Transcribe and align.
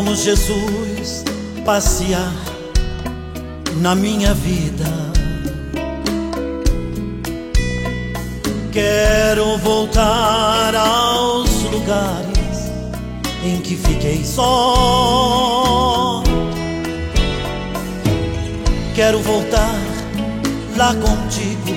Vamos, 0.00 0.20
Jesus, 0.20 1.24
passear 1.64 2.32
na 3.78 3.96
minha 3.96 4.32
vida. 4.32 4.86
Quero 8.70 9.58
voltar 9.58 10.72
aos 10.76 11.64
lugares 11.64 12.70
em 13.42 13.60
que 13.60 13.74
fiquei 13.74 14.24
só. 14.24 16.22
Quero 18.94 19.18
voltar 19.18 19.74
lá 20.76 20.94
contigo, 20.94 21.74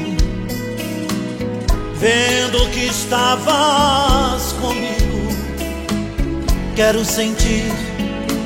vendo 1.95 2.69
que 2.69 2.85
estavas 2.85 4.53
comigo. 4.61 5.01
Quero 6.75 7.03
sentir 7.03 7.90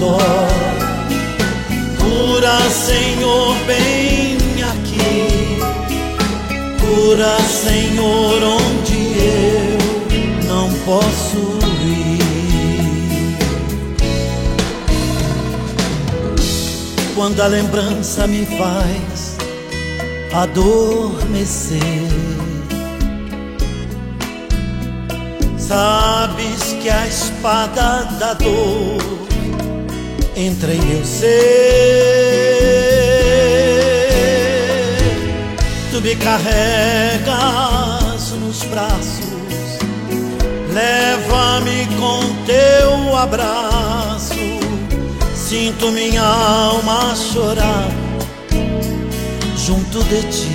dói. 0.00 0.80
Cura, 1.98 2.58
Senhor, 2.70 3.54
bem 3.66 4.38
aqui. 4.72 5.60
Cura, 6.80 7.38
Senhor, 7.40 8.42
onde 8.42 9.00
eu 9.18 10.48
não 10.48 10.72
posso 10.86 11.58
ir. 11.84 12.18
Quando 17.14 17.40
a 17.42 17.46
lembrança 17.46 18.26
me 18.26 18.46
faz 18.46 19.36
adormecer, 20.32 21.80
sabes 25.58 26.72
que 26.82 26.88
a 26.88 27.06
espada 27.06 28.04
da 28.18 28.32
dor 28.34 29.29
entra 30.40 30.74
em 30.74 30.80
meu 30.80 31.04
ser. 31.04 31.28
Tu 35.90 36.00
me 36.00 36.16
carregas 36.16 37.30
nos 38.40 38.62
braços, 38.64 39.78
leva-me 40.72 41.86
com 41.98 42.20
teu 42.46 43.16
abraço. 43.16 44.34
Sinto 45.34 45.90
minha 45.90 46.22
alma 46.22 47.14
chorar 47.14 47.90
junto 49.56 50.02
de 50.04 50.22
ti. 50.22 50.48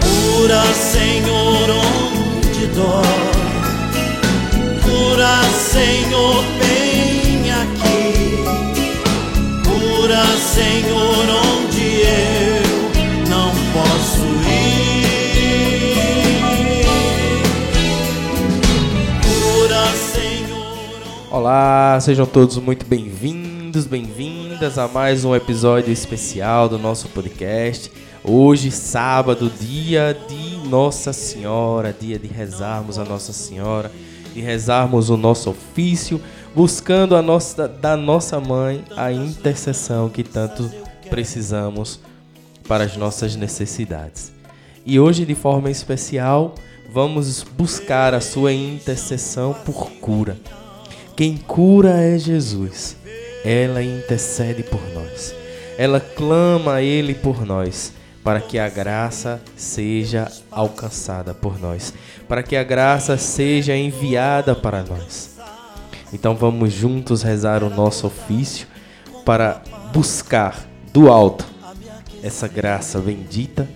Cura, 0.00 0.62
Senhor, 0.74 1.70
onde 1.70 2.66
dói 2.74 3.31
Cura, 5.22 5.42
Senhor, 5.52 6.42
bem 6.58 7.52
aqui. 7.52 8.42
Cura, 9.64 10.24
Senhor, 10.36 11.24
onde 11.46 12.02
eu 12.02 12.62
não 13.30 13.52
posso 13.72 14.26
ir. 14.50 15.06
Cura, 19.22 19.86
Senhor. 19.94 21.28
Olá, 21.30 22.00
sejam 22.00 22.26
todos 22.26 22.58
muito 22.58 22.84
bem-vindos, 22.84 23.86
bem-vindas 23.86 24.76
a 24.76 24.88
mais 24.88 25.24
um 25.24 25.36
episódio 25.36 25.92
especial 25.92 26.68
do 26.68 26.80
nosso 26.80 27.08
podcast. 27.10 27.92
Hoje, 28.24 28.72
sábado, 28.72 29.52
dia 29.60 30.16
de 30.28 30.68
Nossa 30.68 31.12
Senhora, 31.12 31.94
dia 31.96 32.18
de 32.18 32.26
rezarmos 32.26 32.98
a 32.98 33.04
Nossa 33.04 33.32
Senhora 33.32 33.88
de 34.32 34.40
rezarmos 34.40 35.10
o 35.10 35.16
nosso 35.16 35.50
ofício, 35.50 36.20
buscando 36.54 37.16
a 37.16 37.22
nossa, 37.22 37.68
da 37.68 37.96
nossa 37.96 38.40
mãe 38.40 38.84
a 38.96 39.12
intercessão 39.12 40.08
que 40.08 40.22
tanto 40.22 40.70
precisamos 41.08 42.00
para 42.66 42.84
as 42.84 42.96
nossas 42.96 43.36
necessidades. 43.36 44.32
E 44.84 44.98
hoje, 44.98 45.24
de 45.24 45.34
forma 45.34 45.70
especial, 45.70 46.54
vamos 46.92 47.42
buscar 47.42 48.14
a 48.14 48.20
sua 48.20 48.52
intercessão 48.52 49.54
por 49.64 49.90
cura. 49.92 50.36
Quem 51.16 51.36
cura 51.36 52.00
é 52.00 52.18
Jesus. 52.18 52.96
Ela 53.44 53.82
intercede 53.82 54.62
por 54.62 54.80
nós. 54.94 55.34
Ela 55.78 56.00
clama 56.00 56.74
a 56.74 56.82
Ele 56.82 57.14
por 57.14 57.44
nós 57.44 57.92
para 58.22 58.40
que 58.40 58.58
a 58.58 58.68
graça 58.68 59.40
seja 59.56 60.30
alcançada 60.50 61.34
por 61.34 61.60
nós, 61.60 61.92
para 62.28 62.42
que 62.42 62.56
a 62.56 62.62
graça 62.62 63.18
seja 63.18 63.76
enviada 63.76 64.54
para 64.54 64.82
nós. 64.82 65.36
Então 66.12 66.36
vamos 66.36 66.72
juntos 66.72 67.22
rezar 67.22 67.62
o 67.62 67.70
nosso 67.70 68.06
ofício 68.06 68.66
para 69.24 69.62
buscar 69.92 70.66
do 70.92 71.10
alto 71.10 71.52
essa 72.22 72.46
graça 72.46 73.00
bendita 73.00 73.68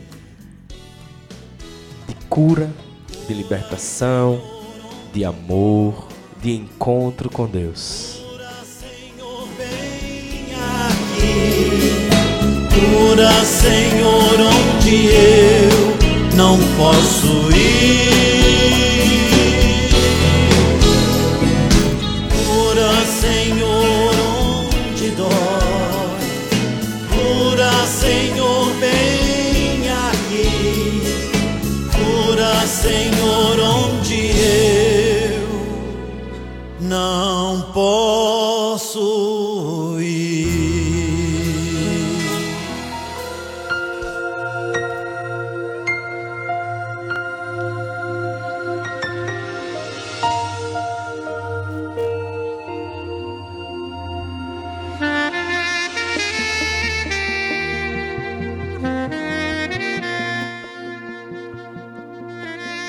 de 2.06 2.14
cura, 2.28 2.70
de 3.26 3.34
libertação, 3.34 4.40
de 5.12 5.24
amor, 5.24 6.06
de 6.40 6.52
encontro 6.52 7.28
com 7.28 7.46
Deus. 7.46 8.22
Cura, 12.76 13.32
Senhor, 13.42 14.36
onde 14.38 15.06
eu 15.06 15.96
não 16.34 16.58
posso 16.76 17.50
ir. 17.50 17.96
Cura, 22.46 22.92
Senhor, 23.18 24.14
onde 24.60 25.08
dói. 25.12 25.30
Cura, 27.14 27.72
Senhor, 27.86 28.74
bem 28.74 29.88
aqui. 30.10 31.02
Cura, 31.94 32.54
Senhor, 32.66 33.58
onde 33.58 34.32
eu 34.38 35.48
não 36.80 37.62
posso 37.72 39.35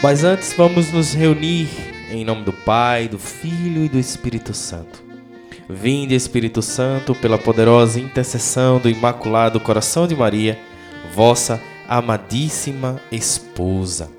Mas 0.07 0.23
antes 0.23 0.53
vamos 0.53 0.89
nos 0.93 1.13
reunir 1.13 1.67
em 2.09 2.23
nome 2.23 2.45
do 2.45 2.53
Pai, 2.53 3.09
do 3.09 3.19
Filho 3.19 3.83
e 3.83 3.89
do 3.89 3.99
Espírito 3.99 4.53
Santo. 4.53 5.03
Vinde, 5.69 6.15
Espírito 6.15 6.61
Santo, 6.61 7.13
pela 7.13 7.37
poderosa 7.37 7.99
intercessão 7.99 8.79
do 8.79 8.89
Imaculado 8.89 9.59
Coração 9.59 10.07
de 10.07 10.15
Maria, 10.15 10.57
vossa 11.13 11.61
amadíssima 11.89 13.01
esposa. 13.11 14.09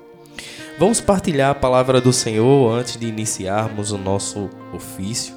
Vamos 0.77 1.01
partilhar 1.01 1.49
a 1.49 1.55
palavra 1.55 1.99
do 1.99 2.13
Senhor 2.13 2.71
antes 2.71 2.95
de 2.95 3.07
iniciarmos 3.07 3.91
o 3.91 3.97
nosso 3.97 4.47
ofício. 4.71 5.33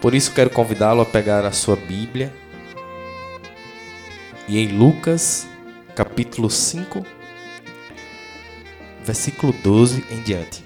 Por 0.00 0.14
isso 0.14 0.32
quero 0.32 0.48
convidá-lo 0.48 1.02
a 1.02 1.04
pegar 1.04 1.44
a 1.44 1.52
sua 1.52 1.76
Bíblia 1.76 2.32
e 4.48 4.58
em 4.58 4.68
Lucas, 4.68 5.46
capítulo 5.94 6.48
5, 6.48 7.17
versículo 9.08 9.54
12 9.54 10.04
em 10.10 10.20
diante. 10.20 10.62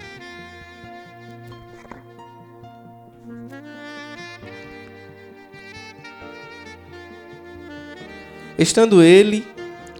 Estando 8.59 9.01
ele 9.01 9.47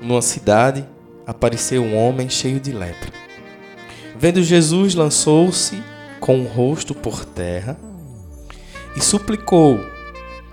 numa 0.02 0.22
cidade, 0.22 0.86
apareceu 1.26 1.82
um 1.84 1.96
homem 1.96 2.30
cheio 2.30 2.60
de 2.60 2.74
lepra. 2.74 3.14
Vendo 4.18 4.44
Jesus, 4.44 4.94
lançou-se 4.94 5.82
com 6.20 6.42
o 6.42 6.46
rosto 6.46 6.94
por 6.94 7.24
terra 7.24 7.78
e 8.98 9.02
suplicou: 9.02 9.80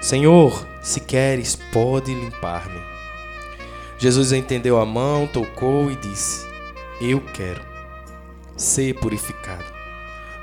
Senhor, 0.00 0.64
se 0.80 1.00
queres, 1.00 1.56
pode 1.72 2.14
limpar-me. 2.14 2.80
Jesus 3.98 4.32
entendeu 4.32 4.78
a 4.78 4.86
mão, 4.86 5.26
tocou 5.26 5.90
e 5.90 5.96
disse: 5.96 6.46
Eu 7.00 7.20
quero 7.20 7.69
ser 8.60 8.94
purificado. 8.94 9.64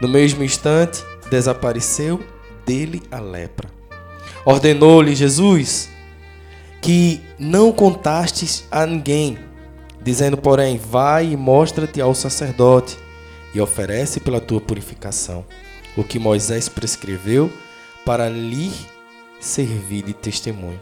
No 0.01 0.07
mesmo 0.07 0.43
instante, 0.43 1.03
desapareceu 1.29 2.21
dele 2.65 3.01
a 3.11 3.19
lepra. 3.19 3.69
Ordenou-lhe 4.45 5.15
Jesus 5.15 5.89
que 6.81 7.21
não 7.37 7.71
contastes 7.71 8.65
a 8.71 8.85
ninguém, 8.85 9.37
dizendo, 10.01 10.37
porém, 10.37 10.77
vai 10.77 11.31
e 11.31 11.37
mostra-te 11.37 11.99
ao 11.99 12.13
sacerdote 12.13 12.97
e 13.53 13.59
oferece 13.59 14.19
pela 14.19 14.39
tua 14.39 14.61
purificação 14.61 15.45
o 15.95 16.03
que 16.03 16.19
Moisés 16.19 16.69
prescreveu 16.69 17.51
para 18.05 18.29
lhe 18.29 18.71
servir 19.39 20.03
de 20.03 20.13
testemunho. 20.13 20.79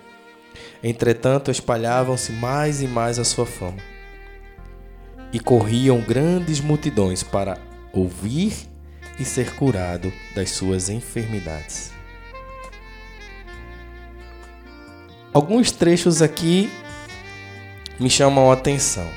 Entretanto, 0.83 1.49
espalhavam-se 1.49 2.31
mais 2.33 2.81
e 2.81 2.87
mais 2.87 3.17
a 3.17 3.23
sua 3.23 3.45
fama, 3.45 3.77
e 5.35 5.39
corriam 5.41 5.99
grandes 5.99 6.61
multidões 6.61 7.21
para 7.21 7.57
ouvir 7.91 8.53
e 9.19 9.25
ser 9.25 9.53
curado 9.53 10.09
das 10.33 10.51
suas 10.51 10.87
enfermidades. 10.87 11.91
Alguns 15.33 15.73
trechos 15.73 16.21
aqui 16.21 16.71
me 17.99 18.09
chamam 18.09 18.49
a 18.49 18.53
atenção. 18.53 19.09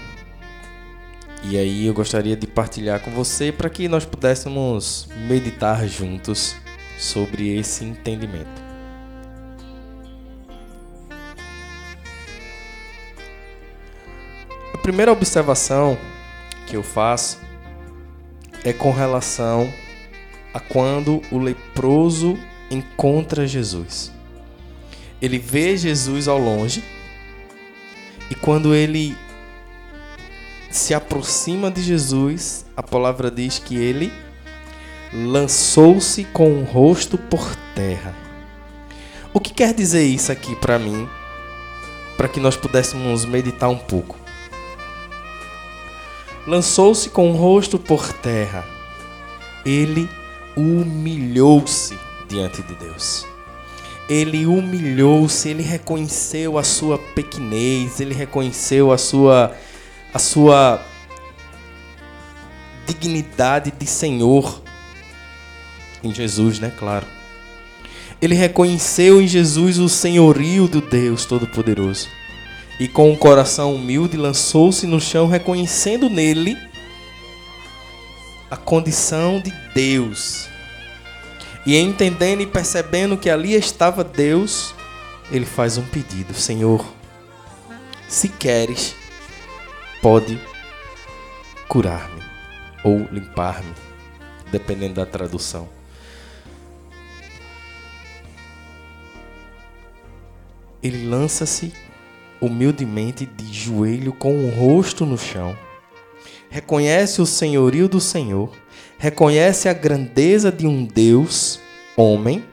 E 1.44 1.56
aí 1.56 1.86
eu 1.86 1.94
gostaria 1.94 2.36
de 2.36 2.48
partilhar 2.48 2.98
com 2.98 3.12
você 3.12 3.52
para 3.52 3.70
que 3.70 3.86
nós 3.86 4.04
pudéssemos 4.04 5.08
meditar 5.28 5.86
juntos 5.86 6.56
sobre 6.98 7.56
esse 7.56 7.84
entendimento. 7.84 8.67
A 14.72 14.78
primeira 14.78 15.12
observação 15.12 15.98
que 16.66 16.76
eu 16.76 16.82
faço 16.82 17.38
é 18.64 18.72
com 18.72 18.90
relação 18.90 19.72
a 20.52 20.60
quando 20.60 21.22
o 21.30 21.38
leproso 21.38 22.38
encontra 22.70 23.46
Jesus. 23.46 24.12
Ele 25.20 25.38
vê 25.38 25.76
Jesus 25.76 26.28
ao 26.28 26.38
longe 26.38 26.82
e 28.30 28.34
quando 28.34 28.74
ele 28.74 29.16
se 30.70 30.92
aproxima 30.92 31.70
de 31.70 31.82
Jesus, 31.82 32.66
a 32.76 32.82
palavra 32.82 33.30
diz 33.30 33.58
que 33.58 33.76
ele 33.76 34.12
lançou-se 35.12 36.24
com 36.24 36.60
o 36.60 36.64
rosto 36.64 37.16
por 37.16 37.56
terra. 37.74 38.14
O 39.32 39.40
que 39.40 39.52
quer 39.52 39.72
dizer 39.72 40.04
isso 40.04 40.30
aqui 40.30 40.54
para 40.56 40.78
mim? 40.78 41.08
Para 42.16 42.28
que 42.28 42.40
nós 42.40 42.56
pudéssemos 42.56 43.24
meditar 43.24 43.68
um 43.68 43.78
pouco. 43.78 44.17
Lançou-se 46.48 47.10
com 47.10 47.30
o 47.30 47.36
rosto 47.36 47.78
por 47.78 48.10
terra. 48.10 48.64
Ele 49.66 50.08
humilhou-se 50.56 51.94
diante 52.26 52.62
de 52.62 52.74
Deus. 52.74 53.26
Ele 54.08 54.46
humilhou-se, 54.46 55.46
ele 55.46 55.62
reconheceu 55.62 56.56
a 56.56 56.64
sua 56.64 56.96
pequenez, 56.96 58.00
ele 58.00 58.14
reconheceu 58.14 58.90
a 58.90 58.96
sua 58.96 59.54
a 60.14 60.18
sua 60.18 60.82
dignidade 62.86 63.70
de 63.70 63.86
Senhor 63.86 64.62
em 66.02 66.14
Jesus, 66.14 66.58
né? 66.58 66.72
Claro. 66.78 67.06
Ele 68.22 68.34
reconheceu 68.34 69.20
em 69.20 69.28
Jesus 69.28 69.78
o 69.78 69.86
senhorio 69.86 70.66
do 70.66 70.80
Deus 70.80 71.26
Todo-Poderoso. 71.26 72.08
E 72.78 72.86
com 72.86 73.10
um 73.10 73.16
coração 73.16 73.74
humilde 73.74 74.16
lançou-se 74.16 74.86
no 74.86 75.00
chão, 75.00 75.26
reconhecendo 75.26 76.08
nele 76.08 76.56
a 78.50 78.56
condição 78.56 79.40
de 79.40 79.50
Deus. 79.74 80.48
E 81.66 81.76
entendendo 81.76 82.40
e 82.40 82.46
percebendo 82.46 83.16
que 83.16 83.28
ali 83.28 83.54
estava 83.54 84.04
Deus, 84.04 84.74
ele 85.30 85.44
faz 85.44 85.76
um 85.76 85.84
pedido: 85.84 86.32
Senhor, 86.32 86.84
se 88.06 88.28
queres, 88.28 88.94
pode 90.00 90.40
curar-me 91.66 92.22
ou 92.84 93.08
limpar-me, 93.10 93.74
dependendo 94.52 94.94
da 94.94 95.04
tradução. 95.04 95.68
Ele 100.80 101.08
lança-se 101.08 101.74
humildemente 102.40 103.26
de 103.26 103.52
joelho 103.52 104.12
com 104.12 104.44
o 104.44 104.50
rosto 104.50 105.04
no 105.04 105.18
chão. 105.18 105.56
Reconhece 106.50 107.20
o 107.20 107.26
senhorio 107.26 107.88
do 107.88 108.00
Senhor, 108.00 108.50
reconhece 108.96 109.68
a 109.68 109.72
grandeza 109.72 110.50
de 110.50 110.66
um 110.66 110.84
Deus 110.84 111.60
homem, 111.96 112.44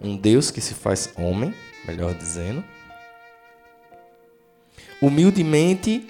um 0.00 0.16
Deus 0.16 0.50
que 0.50 0.60
se 0.60 0.74
faz 0.74 1.12
homem, 1.16 1.52
melhor 1.86 2.14
dizendo, 2.14 2.62
humildemente 5.00 6.06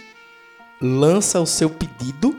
lança 0.81 1.41
o 1.41 1.47
seu 1.47 1.70
pedido, 1.70 2.37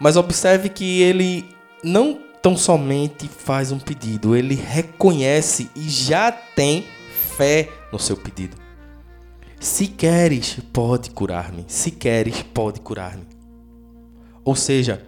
mas 0.00 0.16
observe 0.16 0.68
que 0.68 1.00
ele 1.00 1.44
não 1.82 2.20
tão 2.42 2.56
somente 2.56 3.28
faz 3.28 3.70
um 3.70 3.78
pedido, 3.78 4.34
ele 4.34 4.56
reconhece 4.56 5.70
e 5.76 5.88
já 5.88 6.32
tem 6.32 6.86
fé 7.36 7.68
no 7.92 7.98
seu 7.98 8.16
pedido. 8.16 8.56
Se 9.60 9.86
queres, 9.86 10.58
pode 10.72 11.10
curar-me. 11.10 11.64
Se 11.68 11.90
queres, 11.90 12.42
pode 12.42 12.80
curar-me. 12.80 13.26
Ou 14.44 14.56
seja, 14.56 15.06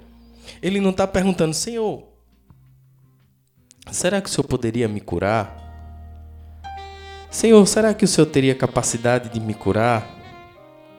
ele 0.62 0.80
não 0.80 0.90
está 0.90 1.06
perguntando, 1.06 1.52
Senhor, 1.52 2.04
será 3.90 4.20
que 4.20 4.28
o 4.28 4.32
Senhor 4.32 4.46
poderia 4.46 4.88
me 4.88 5.00
curar? 5.00 5.62
Senhor, 7.30 7.66
será 7.66 7.92
que 7.92 8.04
o 8.04 8.08
Senhor 8.08 8.26
teria 8.26 8.54
capacidade 8.54 9.28
de 9.28 9.40
me 9.40 9.54
curar? 9.54 10.08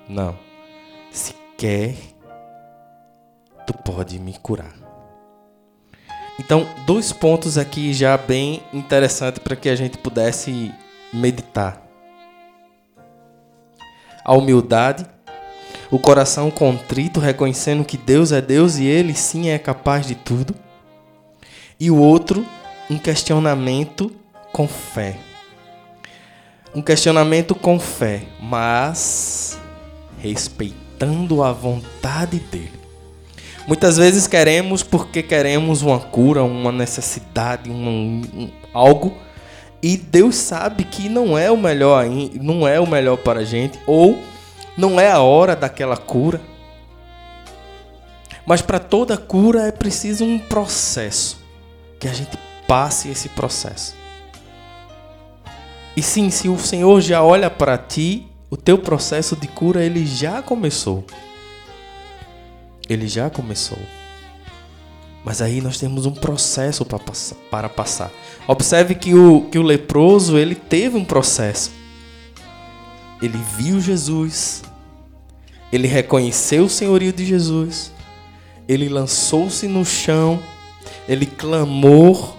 Não. 0.09 0.37
Se 1.09 1.33
quer, 1.57 1.95
tu 3.65 3.73
pode 3.73 4.19
me 4.19 4.37
curar. 4.37 4.75
Então, 6.37 6.67
dois 6.85 7.13
pontos 7.13 7.57
aqui 7.57 7.93
já 7.93 8.17
bem 8.17 8.61
interessantes 8.73 9.41
para 9.41 9.55
que 9.55 9.69
a 9.69 9.75
gente 9.75 9.97
pudesse 9.97 10.73
meditar. 11.15 11.81
A 14.23 14.33
humildade, 14.33 15.05
o 15.91 15.99
coração 15.99 16.49
contrito, 16.49 17.19
reconhecendo 17.19 17.85
que 17.85 17.97
Deus 17.97 18.31
é 18.31 18.41
Deus 18.41 18.77
e 18.77 18.85
Ele 18.85 19.13
sim 19.13 19.49
é 19.49 19.57
capaz 19.57 20.05
de 20.05 20.15
tudo. 20.15 20.55
E 21.79 21.91
o 21.91 21.97
outro, 21.97 22.45
um 22.89 22.97
questionamento 22.97 24.11
com 24.51 24.67
fé. 24.67 25.17
Um 26.73 26.81
questionamento 26.81 27.55
com 27.55 27.79
fé, 27.79 28.23
mas 28.41 29.59
respeitando 30.19 31.43
a 31.43 31.51
vontade 31.51 32.39
dele. 32.39 32.85
Muitas 33.67 33.97
vezes 33.97 34.27
queremos 34.27 34.83
porque 34.83 35.23
queremos 35.23 35.81
uma 35.81 35.99
cura, 35.99 36.43
uma 36.43 36.71
necessidade, 36.71 37.69
um, 37.69 38.21
um, 38.33 38.51
algo 38.73 39.17
e 39.81 39.97
Deus 39.97 40.35
sabe 40.35 40.83
que 40.83 41.07
não 41.09 41.37
é 41.37 41.51
o 41.51 41.57
melhor, 41.57 42.05
não 42.41 42.67
é 42.67 42.79
o 42.79 42.87
melhor 42.87 43.17
para 43.17 43.41
a 43.41 43.43
gente 43.43 43.79
ou 43.85 44.19
não 44.77 44.99
é 44.99 45.11
a 45.11 45.19
hora 45.19 45.55
daquela 45.55 45.97
cura. 45.97 46.41
Mas 48.45 48.61
para 48.61 48.79
toda 48.79 49.17
cura 49.17 49.67
é 49.67 49.71
preciso 49.71 50.23
um 50.23 50.37
processo, 50.37 51.39
que 51.99 52.07
a 52.07 52.13
gente 52.13 52.37
passe 52.67 53.09
esse 53.09 53.29
processo. 53.29 53.95
E 55.95 56.01
sim, 56.01 56.29
se 56.29 56.49
o 56.49 56.57
Senhor 56.59 56.99
já 57.01 57.23
olha 57.23 57.49
para 57.49 57.77
ti, 57.77 58.27
o 58.49 58.57
teu 58.57 58.77
processo 58.77 59.35
de 59.35 59.47
cura 59.47 59.83
ele 59.83 60.05
já 60.05 60.41
começou. 60.41 61.05
Ele 62.87 63.07
já 63.07 63.29
começou. 63.29 63.79
Mas 65.25 65.41
aí 65.41 65.59
nós 65.59 65.79
temos 65.79 66.05
um 66.05 66.11
processo 66.11 66.85
para 67.49 67.67
passar. 67.67 68.11
Observe 68.47 68.93
que 68.93 69.15
o, 69.15 69.49
que 69.49 69.57
o 69.57 69.63
leproso 69.63 70.37
ele 70.37 70.53
teve 70.53 70.95
um 70.95 71.03
processo. 71.03 71.71
Ele 73.19 73.39
viu 73.57 73.81
Jesus, 73.81 74.61
ele 75.71 75.87
reconheceu 75.87 76.65
o 76.65 76.69
senhorio 76.69 77.11
de 77.11 77.25
Jesus, 77.25 77.91
ele 78.67 78.87
lançou-se 78.87 79.67
no 79.67 79.83
chão, 79.83 80.39
ele 81.09 81.25
clamou, 81.25 82.35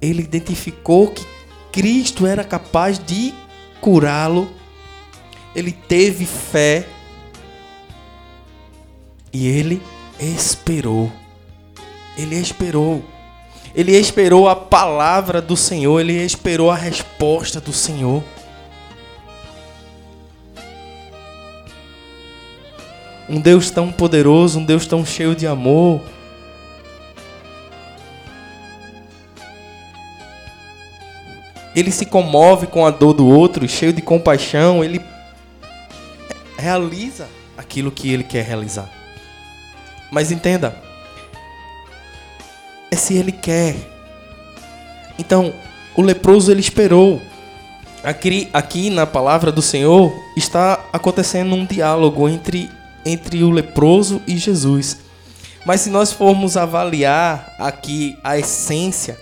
ele 0.00 0.22
identificou 0.22 1.12
que 1.12 1.24
Cristo 1.70 2.26
era 2.26 2.42
capaz 2.42 2.98
de 2.98 3.32
curá-lo, 3.80 4.50
ele 5.54 5.70
teve 5.70 6.26
fé 6.26 6.88
E 9.32 9.46
ele 9.46 9.82
esperou. 10.20 11.10
Ele 12.16 12.36
esperou. 12.36 13.02
Ele 13.74 13.96
esperou 13.96 14.48
a 14.48 14.54
palavra 14.54 15.40
do 15.40 15.56
Senhor, 15.56 15.98
ele 15.98 16.12
esperou 16.12 16.70
a 16.70 16.76
resposta 16.76 17.58
do 17.58 17.72
Senhor. 17.72 18.22
Um 23.28 23.40
Deus 23.40 23.70
tão 23.70 23.90
poderoso, 23.90 24.58
um 24.58 24.64
Deus 24.64 24.86
tão 24.86 25.06
cheio 25.06 25.34
de 25.34 25.46
amor. 25.46 26.02
Ele 31.74 31.90
se 31.90 32.04
comove 32.04 32.66
com 32.66 32.84
a 32.84 32.90
dor 32.90 33.14
do 33.14 33.26
outro, 33.26 33.66
cheio 33.66 33.94
de 33.94 34.02
compaixão, 34.02 34.84
ele 34.84 35.00
realiza 36.58 37.26
aquilo 37.56 37.90
que 37.90 38.12
ele 38.12 38.22
quer 38.22 38.44
realizar. 38.44 39.01
Mas 40.12 40.30
entenda, 40.30 40.76
é 42.90 42.96
se 42.96 43.14
ele 43.14 43.32
quer. 43.32 43.74
Então, 45.18 45.54
o 45.96 46.02
leproso 46.02 46.52
ele 46.52 46.60
esperou. 46.60 47.18
Aqui, 48.04 48.50
aqui 48.52 48.90
na 48.90 49.06
palavra 49.06 49.50
do 49.50 49.62
Senhor 49.62 50.12
está 50.36 50.84
acontecendo 50.92 51.54
um 51.54 51.64
diálogo 51.64 52.28
entre, 52.28 52.70
entre 53.06 53.42
o 53.42 53.50
leproso 53.50 54.20
e 54.26 54.36
Jesus. 54.36 54.98
Mas 55.64 55.80
se 55.80 55.88
nós 55.88 56.12
formos 56.12 56.58
avaliar 56.58 57.54
aqui 57.58 58.14
a 58.22 58.36
essência 58.36 59.18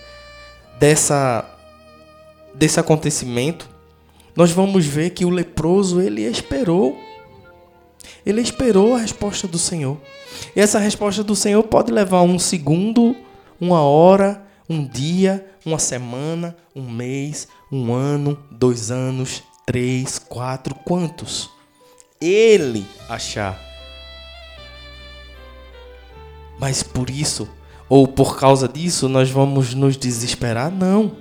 dessa, 0.77 1.45
desse 2.53 2.81
acontecimento, 2.81 3.69
nós 4.35 4.51
vamos 4.51 4.85
ver 4.85 5.11
que 5.11 5.23
o 5.23 5.29
leproso 5.29 6.01
ele 6.01 6.23
esperou. 6.23 6.99
Ele 8.25 8.41
esperou 8.41 8.95
a 8.95 8.99
resposta 8.99 9.47
do 9.47 9.57
Senhor. 9.57 9.97
E 10.55 10.59
essa 10.59 10.79
resposta 10.79 11.23
do 11.23 11.35
Senhor 11.35 11.63
pode 11.63 11.91
levar 11.91 12.21
um 12.21 12.37
segundo, 12.39 13.15
uma 13.59 13.81
hora, 13.81 14.43
um 14.69 14.85
dia, 14.85 15.45
uma 15.65 15.79
semana, 15.79 16.55
um 16.75 16.89
mês, 16.89 17.47
um 17.71 17.93
ano, 17.93 18.37
dois 18.51 18.91
anos, 18.91 19.43
três, 19.65 20.17
quatro, 20.17 20.75
quantos? 20.75 21.49
Ele 22.19 22.85
achar. 23.09 23.59
Mas 26.59 26.83
por 26.83 27.09
isso, 27.09 27.49
ou 27.89 28.07
por 28.07 28.37
causa 28.37 28.67
disso, 28.67 29.09
nós 29.09 29.29
vamos 29.29 29.73
nos 29.73 29.97
desesperar? 29.97 30.71
Não. 30.71 31.11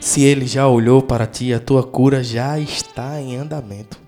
Se 0.00 0.22
ele 0.24 0.46
já 0.46 0.66
olhou 0.66 1.00
para 1.00 1.26
ti, 1.26 1.54
a 1.54 1.60
tua 1.60 1.84
cura 1.84 2.24
já 2.24 2.58
está 2.58 3.20
em 3.20 3.36
andamento. 3.36 4.01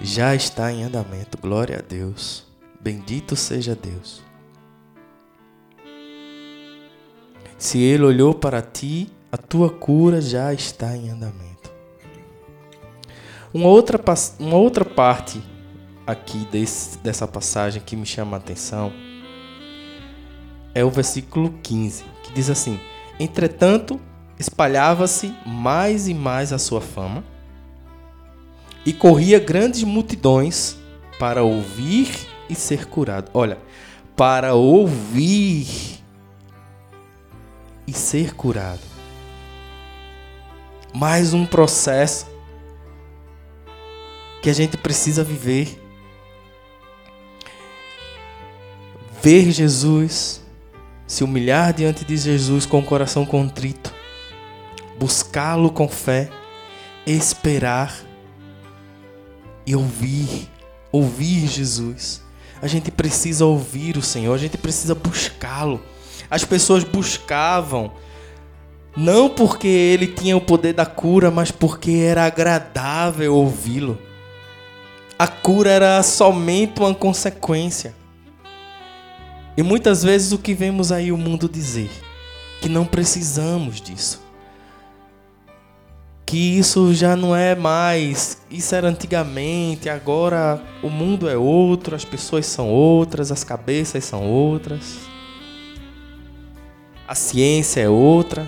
Já 0.00 0.34
está 0.34 0.72
em 0.72 0.84
andamento. 0.84 1.38
Glória 1.38 1.78
a 1.78 1.82
Deus. 1.82 2.46
Bendito 2.80 3.34
seja 3.34 3.74
Deus. 3.74 4.22
Se 7.56 7.78
Ele 7.78 8.04
olhou 8.04 8.32
para 8.32 8.62
ti, 8.62 9.10
a 9.32 9.36
tua 9.36 9.68
cura 9.68 10.20
já 10.20 10.54
está 10.54 10.96
em 10.96 11.10
andamento. 11.10 11.70
Uma 13.52 13.68
outra, 13.68 14.00
uma 14.38 14.56
outra 14.56 14.84
parte 14.84 15.42
aqui 16.06 16.46
desse, 16.50 16.98
dessa 16.98 17.26
passagem 17.26 17.82
que 17.84 17.96
me 17.96 18.06
chama 18.06 18.36
a 18.36 18.40
atenção 18.40 18.92
é 20.74 20.84
o 20.84 20.90
versículo 20.90 21.52
15, 21.62 22.04
que 22.22 22.32
diz 22.32 22.48
assim: 22.48 22.78
Entretanto, 23.18 24.00
espalhava-se 24.38 25.34
mais 25.44 26.06
e 26.06 26.14
mais 26.14 26.52
a 26.52 26.58
sua 26.58 26.80
fama, 26.80 27.24
e 28.84 28.92
corria 28.92 29.38
grandes 29.38 29.82
multidões 29.82 30.76
para 31.18 31.42
ouvir 31.42 32.08
e 32.48 32.54
ser 32.54 32.86
curado. 32.86 33.30
Olha, 33.34 33.58
para 34.16 34.54
ouvir 34.54 35.66
e 37.86 37.92
ser 37.92 38.34
curado. 38.34 38.80
Mais 40.94 41.32
um 41.34 41.46
processo 41.46 42.26
que 44.42 44.50
a 44.50 44.52
gente 44.52 44.76
precisa 44.76 45.22
viver. 45.22 45.80
Ver 49.22 49.50
Jesus, 49.50 50.40
se 51.06 51.24
humilhar 51.24 51.72
diante 51.72 52.04
de 52.04 52.16
Jesus 52.16 52.64
com 52.64 52.78
o 52.78 52.84
coração 52.84 53.26
contrito, 53.26 53.92
buscá-lo 54.98 55.70
com 55.70 55.88
fé, 55.88 56.30
esperar 57.06 58.07
e 59.68 59.76
ouvir, 59.76 60.48
ouvir 60.90 61.46
Jesus. 61.46 62.22
A 62.62 62.66
gente 62.66 62.90
precisa 62.90 63.44
ouvir 63.44 63.98
o 63.98 64.02
Senhor, 64.02 64.32
a 64.32 64.38
gente 64.38 64.56
precisa 64.56 64.94
buscá-lo. 64.94 65.82
As 66.30 66.42
pessoas 66.42 66.84
buscavam 66.84 67.92
não 68.96 69.28
porque 69.28 69.68
ele 69.68 70.06
tinha 70.06 70.34
o 70.34 70.40
poder 70.40 70.72
da 70.72 70.86
cura, 70.86 71.30
mas 71.30 71.50
porque 71.50 71.90
era 71.92 72.24
agradável 72.24 73.34
ouvi-lo. 73.34 73.98
A 75.18 75.28
cura 75.28 75.70
era 75.70 76.02
somente 76.02 76.80
uma 76.80 76.94
consequência. 76.94 77.94
E 79.54 79.62
muitas 79.62 80.02
vezes 80.02 80.32
o 80.32 80.38
que 80.38 80.54
vemos 80.54 80.90
aí 80.90 81.12
o 81.12 81.18
mundo 81.18 81.46
dizer, 81.46 81.90
que 82.62 82.70
não 82.70 82.86
precisamos 82.86 83.82
disso 83.82 84.27
que 86.28 86.58
isso 86.58 86.92
já 86.92 87.16
não 87.16 87.34
é 87.34 87.54
mais, 87.54 88.36
isso 88.50 88.74
era 88.74 88.86
antigamente, 88.86 89.88
agora 89.88 90.62
o 90.82 90.90
mundo 90.90 91.26
é 91.26 91.38
outro, 91.38 91.96
as 91.96 92.04
pessoas 92.04 92.44
são 92.44 92.68
outras, 92.68 93.32
as 93.32 93.42
cabeças 93.42 94.04
são 94.04 94.30
outras. 94.30 94.98
A 97.06 97.14
ciência 97.14 97.80
é 97.80 97.88
outra. 97.88 98.46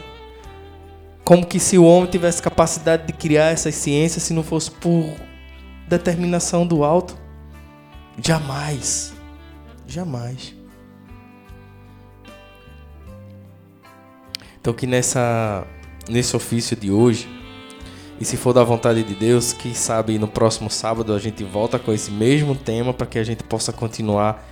Como 1.25 1.47
que 1.47 1.59
se 1.59 1.79
o 1.79 1.85
homem 1.85 2.11
tivesse 2.11 2.43
capacidade 2.43 3.07
de 3.07 3.15
criar 3.15 3.47
essas 3.47 3.75
ciências 3.77 4.25
se 4.25 4.35
não 4.35 4.43
fosse 4.43 4.71
por 4.73 5.17
determinação 5.89 6.67
do 6.67 6.85
alto? 6.85 7.17
Jamais. 8.23 9.15
Jamais. 9.87 10.55
Então 14.61 14.75
que 14.75 14.87
nessa 14.87 15.67
nesse 16.07 16.37
ofício 16.37 16.77
de 16.77 16.91
hoje 16.91 17.40
e 18.21 18.25
se 18.27 18.37
for 18.37 18.53
da 18.53 18.63
vontade 18.63 19.03
de 19.03 19.15
Deus, 19.15 19.55
quem 19.55 19.73
sabe 19.73 20.19
no 20.19 20.29
próximo 20.29 20.69
sábado 20.69 21.15
a 21.15 21.19
gente 21.19 21.43
volta 21.43 21.79
com 21.79 21.91
esse 21.91 22.11
mesmo 22.11 22.55
tema 22.55 22.93
para 22.93 23.07
que 23.07 23.19
a 23.19 23.25
gente 23.25 23.43
possa 23.43 23.73
continuar 23.73 24.47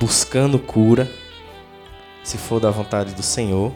buscando 0.00 0.58
cura. 0.58 1.06
Se 2.24 2.38
for 2.38 2.58
da 2.58 2.70
vontade 2.70 3.12
do 3.12 3.22
Senhor. 3.22 3.74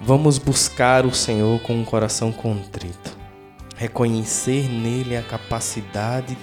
Vamos 0.00 0.38
buscar 0.38 1.04
o 1.04 1.14
Senhor 1.14 1.60
com 1.60 1.74
um 1.74 1.84
coração 1.84 2.32
contrito. 2.32 3.14
Reconhecer 3.76 4.70
nele 4.70 5.18
a 5.18 5.22
capacidade 5.22 6.38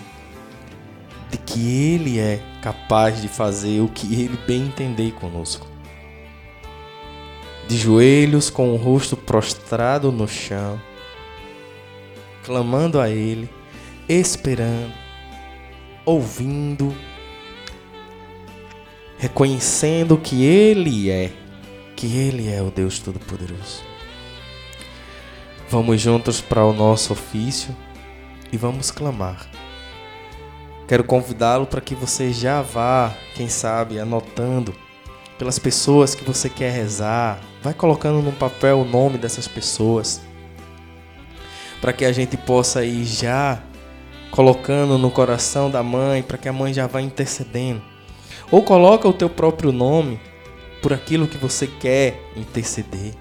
de 1.32 1.38
que 1.40 1.94
ele 1.94 2.20
é 2.20 2.40
capaz 2.62 3.20
de 3.20 3.28
fazer 3.28 3.82
o 3.82 3.88
que 3.88 4.22
ele 4.22 4.38
bem 4.46 4.68
entender 4.68 5.14
conosco 5.14 5.71
de 7.72 7.78
joelhos 7.78 8.50
com 8.50 8.74
o 8.74 8.76
rosto 8.76 9.16
prostrado 9.16 10.12
no 10.12 10.28
chão, 10.28 10.78
clamando 12.44 13.00
a 13.00 13.10
Ele, 13.10 13.50
esperando, 14.10 14.92
ouvindo, 16.04 16.94
reconhecendo 19.18 20.18
que 20.18 20.44
Ele 20.44 21.10
é, 21.10 21.32
que 21.96 22.18
Ele 22.18 22.52
é 22.52 22.62
o 22.62 22.70
Deus 22.70 23.00
Todo-Poderoso. 23.00 23.82
Vamos 25.70 26.02
juntos 26.02 26.42
para 26.42 26.66
o 26.66 26.74
nosso 26.74 27.14
ofício 27.14 27.74
e 28.52 28.58
vamos 28.58 28.92
clamar. 28.92 29.50
Quero 30.90 31.06
convidá-lo 31.06 31.66
para 31.66 31.80
que 31.80 31.96
você 31.96 32.34
já 32.34 32.62
vá, 32.62 33.14
quem 33.34 33.48
sabe, 33.48 33.98
anotando 33.98 34.76
pelas 35.42 35.58
pessoas 35.58 36.14
que 36.14 36.24
você 36.24 36.48
quer 36.48 36.72
rezar. 36.72 37.42
Vai 37.64 37.74
colocando 37.74 38.22
num 38.22 38.32
papel 38.32 38.82
o 38.82 38.86
nome 38.86 39.18
dessas 39.18 39.48
pessoas. 39.48 40.22
Para 41.82 41.92
que 41.92 42.06
a 42.06 42.12
gente 42.12 42.38
possa 42.38 42.86
ir 42.86 43.06
já 43.06 43.60
colocando 44.30 45.00
no 45.00 45.10
coração 45.10 45.72
da 45.72 45.82
mãe, 45.82 46.22
para 46.22 46.38
que 46.38 46.48
a 46.48 46.54
mãe 46.54 46.72
já 46.72 46.86
vá 46.86 47.02
intercedendo. 47.02 47.82
Ou 48.52 48.62
coloca 48.62 49.08
o 49.08 49.14
teu 49.14 49.32
próprio 49.32 49.72
nome 49.72 50.20
por 50.80 50.94
aquilo 50.94 51.28
que 51.28 51.40
você 51.40 51.66
quer 51.66 52.22
interceder. 52.36 53.16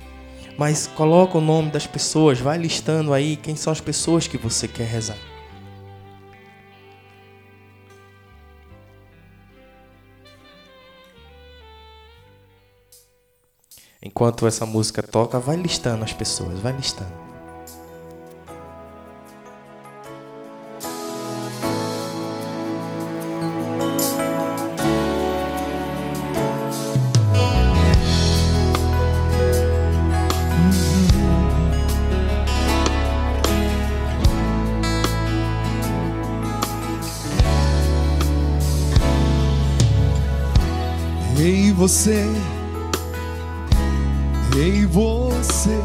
Mas 0.58 0.86
coloca 0.86 1.38
o 1.38 1.40
nome 1.40 1.70
das 1.70 1.86
pessoas, 1.86 2.38
vai 2.38 2.58
listando 2.58 3.14
aí 3.14 3.34
quem 3.34 3.56
são 3.56 3.72
as 3.72 3.80
pessoas 3.80 4.26
que 4.26 4.36
você 4.36 4.68
quer 4.68 4.86
rezar. 4.86 5.16
Enquanto 14.02 14.46
essa 14.46 14.64
música 14.64 15.02
toca, 15.02 15.38
vai 15.38 15.56
listando 15.56 16.04
as 16.04 16.12
pessoas, 16.12 16.58
vai 16.58 16.72
listando. 16.72 17.12
Ei, 41.38 41.70
você 41.72 42.26
ei 44.60 44.84
você, 44.84 45.80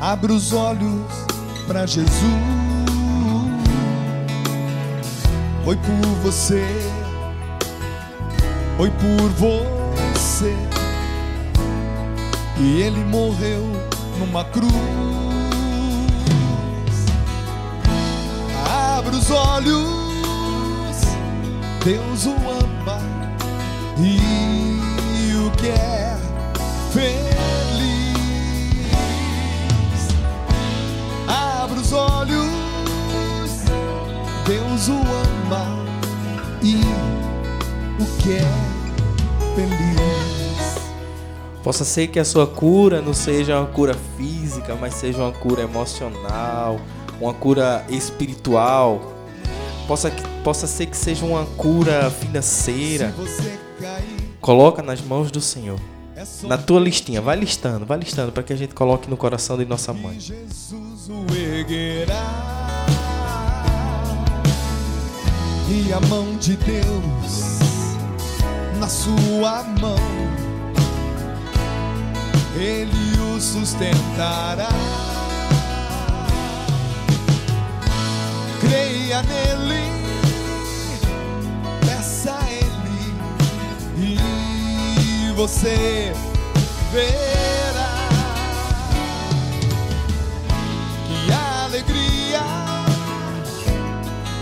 abre 0.00 0.32
os 0.32 0.54
olhos 0.54 1.02
para 1.66 1.84
Jesus. 1.84 2.14
Foi 5.62 5.76
por 5.76 6.06
você, 6.22 6.64
foi 8.78 8.90
por 8.90 9.28
você, 9.30 10.56
e 12.58 12.80
ele 12.80 13.04
morreu 13.04 13.62
numa 14.18 14.44
cruz. 14.46 14.72
Abre 18.66 19.16
os 19.16 19.30
olhos, 19.30 19.84
Deus 21.84 22.24
o 22.24 22.34
ama. 22.50 23.00
E 23.98 24.33
olhos, 31.94 32.50
Deus 34.46 34.88
o 34.88 35.00
ama 35.00 35.84
e 36.62 36.76
o 38.02 38.22
quer 38.22 38.46
feliz. 39.54 40.04
Possa 41.62 41.84
ser 41.84 42.08
que 42.08 42.18
a 42.18 42.24
sua 42.24 42.46
cura 42.46 43.00
não 43.00 43.14
seja 43.14 43.58
uma 43.58 43.66
cura 43.66 43.96
física, 44.16 44.74
mas 44.74 44.94
seja 44.94 45.18
uma 45.22 45.32
cura 45.32 45.62
emocional, 45.62 46.78
uma 47.20 47.32
cura 47.32 47.84
espiritual. 47.88 49.12
Possa, 49.88 50.10
possa 50.42 50.66
ser 50.66 50.86
que 50.86 50.96
seja 50.96 51.24
uma 51.24 51.46
cura 51.56 52.10
financeira. 52.10 53.14
Coloca 54.40 54.82
nas 54.82 55.00
mãos 55.00 55.30
do 55.30 55.40
Senhor. 55.40 55.78
Na 56.42 56.58
tua 56.58 56.80
listinha, 56.80 57.20
vai 57.20 57.36
listando, 57.36 57.84
vai 57.86 57.98
listando 57.98 58.32
para 58.32 58.42
que 58.42 58.52
a 58.52 58.56
gente 58.56 58.74
coloque 58.74 59.08
no 59.08 59.16
coração 59.16 59.56
de 59.56 59.64
nossa 59.64 59.92
mãe. 59.92 60.18
Jesus 60.18 61.08
o 61.08 61.26
erguerá 61.34 62.86
e 65.68 65.92
a 65.92 66.00
mão 66.00 66.36
de 66.36 66.56
Deus 66.56 67.58
na 68.78 68.88
sua 68.88 69.62
mão 69.80 70.44
ele 72.56 73.20
o 73.20 73.40
sustentará. 73.40 74.68
Creia 78.60 79.22
nele, 79.22 79.93
você 85.34 86.12
verá 86.92 88.08
que 91.26 91.32
alegria 91.64 92.40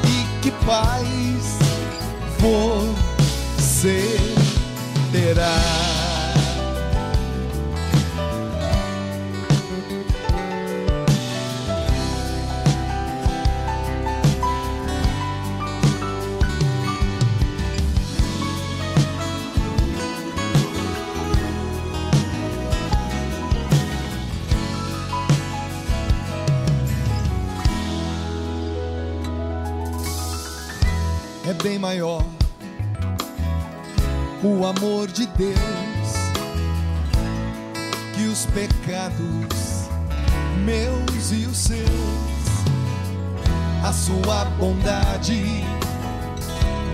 e 0.06 0.40
que 0.42 0.50
paz 0.66 1.58
você 2.38 4.18
terá. 5.10 5.81
Bem 31.62 31.78
maior. 31.78 32.24
O 34.42 34.66
amor 34.66 35.06
de 35.06 35.26
Deus 35.26 35.56
que 38.14 38.24
os 38.24 38.46
pecados 38.46 39.88
meus 40.64 41.30
e 41.30 41.46
os 41.46 41.56
seus. 41.56 41.88
A 43.84 43.92
sua 43.92 44.44
bondade 44.58 45.64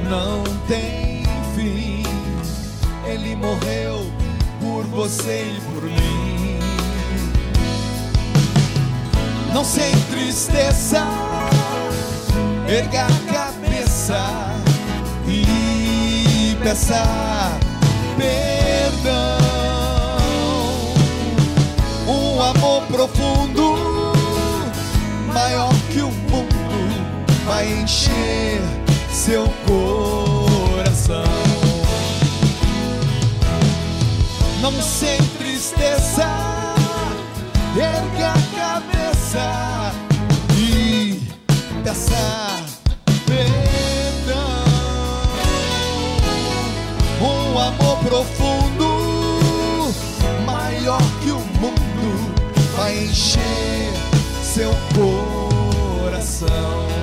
não 0.08 0.44
tem 0.66 1.22
fim. 1.54 2.02
Ele 3.06 3.36
morreu 3.36 4.10
por 4.60 4.84
você 4.84 5.44
e 5.56 5.60
por 5.72 5.82
mim. 5.84 6.58
Não 9.54 9.64
se 9.64 9.80
entristeça 9.80 11.06
erga 12.68 13.06
peça 16.68 17.02
perdão. 18.18 19.38
Um 22.06 22.42
amor 22.42 22.82
profundo, 22.88 24.12
maior 25.32 25.72
que 25.90 26.02
o 26.02 26.10
mundo, 26.10 26.54
vai 27.46 27.72
encher 27.72 28.60
seu 29.10 29.48
coração. 29.66 31.24
Não 34.60 34.72
se 34.82 35.16
entristeça, 35.16 36.28
erga 37.76 38.32
a 38.32 38.82
cabeça 38.82 39.92
e 40.54 41.22
peça 41.82 42.47
Amor 47.60 47.98
profundo, 47.98 49.92
maior 50.46 51.02
que 51.22 51.32
o 51.32 51.40
mundo, 51.60 52.34
vai 52.76 53.04
encher 53.04 53.92
seu 54.42 54.70
coração. 54.94 56.97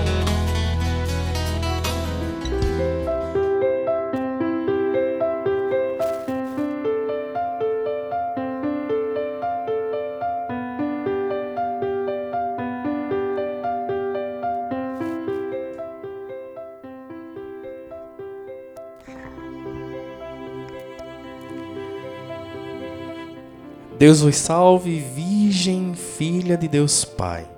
Deus 24.05 24.21
vos 24.21 24.35
salve, 24.35 24.99
Virgem, 24.99 25.95
filha 25.95 26.55
de 26.55 26.67
Deus 26.67 27.03
Pai. 27.03 27.49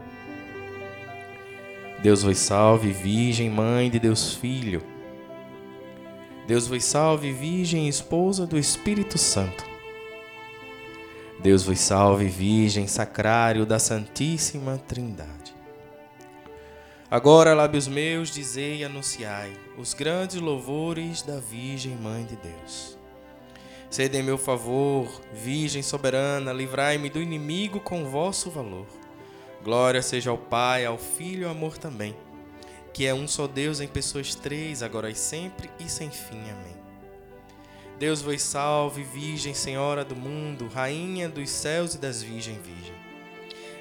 Deus 2.01 2.23
vos 2.23 2.37
salve, 2.37 2.93
Virgem, 2.93 3.49
mãe 3.49 3.89
de 3.89 3.99
Deus 3.99 4.33
Filho. 4.33 4.81
Deus 6.47 6.65
vos 6.65 6.85
salve, 6.85 7.33
Virgem, 7.33 7.89
esposa 7.89 8.47
do 8.47 8.57
Espírito 8.57 9.17
Santo. 9.17 9.65
Deus 11.41 11.63
vos 11.63 11.81
salve, 11.81 12.29
Virgem, 12.29 12.87
sacrário 12.87 13.65
da 13.65 13.77
Santíssima 13.77 14.77
Trindade. 14.87 15.53
Agora, 17.11 17.53
lábios 17.53 17.89
meus, 17.89 18.29
dizei 18.29 18.77
e 18.77 18.83
anunciai 18.85 19.51
os 19.77 19.93
grandes 19.93 20.39
louvores 20.39 21.21
da 21.21 21.41
Virgem 21.41 21.97
Mãe 21.97 22.23
de 22.23 22.37
Deus. 22.37 22.96
Sede 23.89 24.17
em 24.17 24.23
meu 24.23 24.37
favor, 24.37 25.09
Virgem 25.33 25.81
soberana, 25.81 26.51
livrai-me 26.51 27.09
do 27.09 27.21
inimigo 27.21 27.79
com 27.79 28.09
vosso 28.09 28.49
valor. 28.49 28.85
Glória 29.63 30.01
seja 30.01 30.29
ao 30.29 30.37
Pai, 30.37 30.85
ao 30.85 30.97
Filho 30.97 31.43
e 31.43 31.45
ao 31.45 31.51
amor 31.51 31.77
também, 31.77 32.15
que 32.93 33.05
é 33.05 33.13
um 33.13 33.27
só 33.27 33.47
Deus 33.47 33.79
em 33.79 33.87
pessoas 33.87 34.35
três, 34.35 34.83
agora 34.83 35.09
e 35.09 35.15
sempre 35.15 35.69
e 35.79 35.89
sem 35.89 36.11
fim. 36.11 36.41
Amém. 36.49 36.75
Deus 37.97 38.21
vos 38.21 38.41
salve, 38.41 39.03
Virgem 39.03 39.53
Senhora 39.53 40.05
do 40.05 40.15
mundo, 40.15 40.67
Rainha 40.67 41.27
dos 41.27 41.49
céus 41.49 41.95
e 41.95 41.97
das 41.97 42.21
Virgem 42.21 42.59
Virgem. 42.61 42.93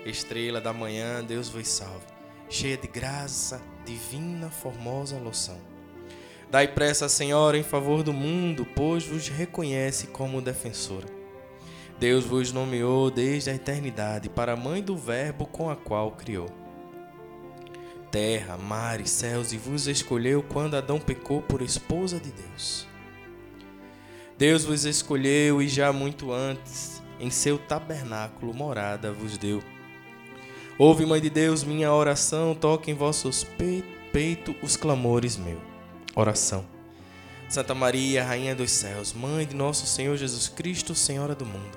Estrela 0.07 0.61
da 0.61 0.73
manhã, 0.73 1.23
Deus 1.23 1.49
vos 1.49 1.67
salve, 1.69 2.07
cheia 2.49 2.77
de 2.77 2.87
graça, 2.87 3.61
divina, 3.85 4.49
formosa 4.51 5.19
loção. 5.19 5.76
Dai 6.51 6.69
pressa, 6.69 7.09
Senhora, 7.09 7.59
em 7.59 7.63
favor 7.63 8.03
do 8.03 8.13
mundo, 8.13 8.67
pois 8.75 9.05
vos 9.05 9.29
reconhece 9.29 10.07
como 10.07 10.41
defensora. 10.41 11.07
Deus 11.99 12.25
vos 12.25 12.53
nomeou 12.53 13.11
desde 13.11 13.51
a 13.51 13.55
eternidade 13.55 14.29
para 14.29 14.53
a 14.53 14.57
mãe 14.57 14.83
do 14.83 14.97
Verbo 14.97 15.47
com 15.47 15.69
a 15.71 15.75
qual 15.75 16.13
criou. 16.13 16.49
Terra, 18.11 18.57
mares, 18.57 19.11
céus 19.11 19.53
e 19.53 19.57
vos 19.57 19.87
escolheu 19.89 20.43
quando 20.43 20.77
Adão 20.77 21.01
pecou 21.01 21.43
por 21.43 21.63
esposa 21.63 22.21
de 22.21 22.31
Deus. 22.31 22.87
Deus 24.39 24.65
vos 24.65 24.85
escolheu 24.85 25.61
e 25.61 25.69
já 25.69 25.93
muito 25.93 26.31
antes, 26.31 27.03
em 27.19 27.31
seu 27.31 27.59
tabernáculo 27.59 28.55
morada 28.55 29.11
vos 29.11 29.37
deu. 29.37 29.63
Ouve, 30.79 31.07
Mãe 31.07 31.21
de 31.21 31.31
Deus, 31.31 31.65
minha 31.65 31.93
oração, 31.93 32.55
toque 32.55 32.91
em 32.91 32.95
vossos 32.95 33.47
peito 34.13 34.55
os 34.63 34.77
clamores 34.77 35.37
meu. 35.37 35.59
Oração. 36.19 36.65
Santa 37.47 37.75
Maria, 37.75 38.25
Rainha 38.25 38.55
dos 38.55 38.71
céus, 38.71 39.13
Mãe 39.13 39.47
de 39.47 39.55
nosso 39.55 39.87
Senhor 39.87 40.17
Jesus 40.17 40.49
Cristo, 40.49 40.95
Senhora 40.95 41.35
do 41.35 41.45
mundo, 41.45 41.77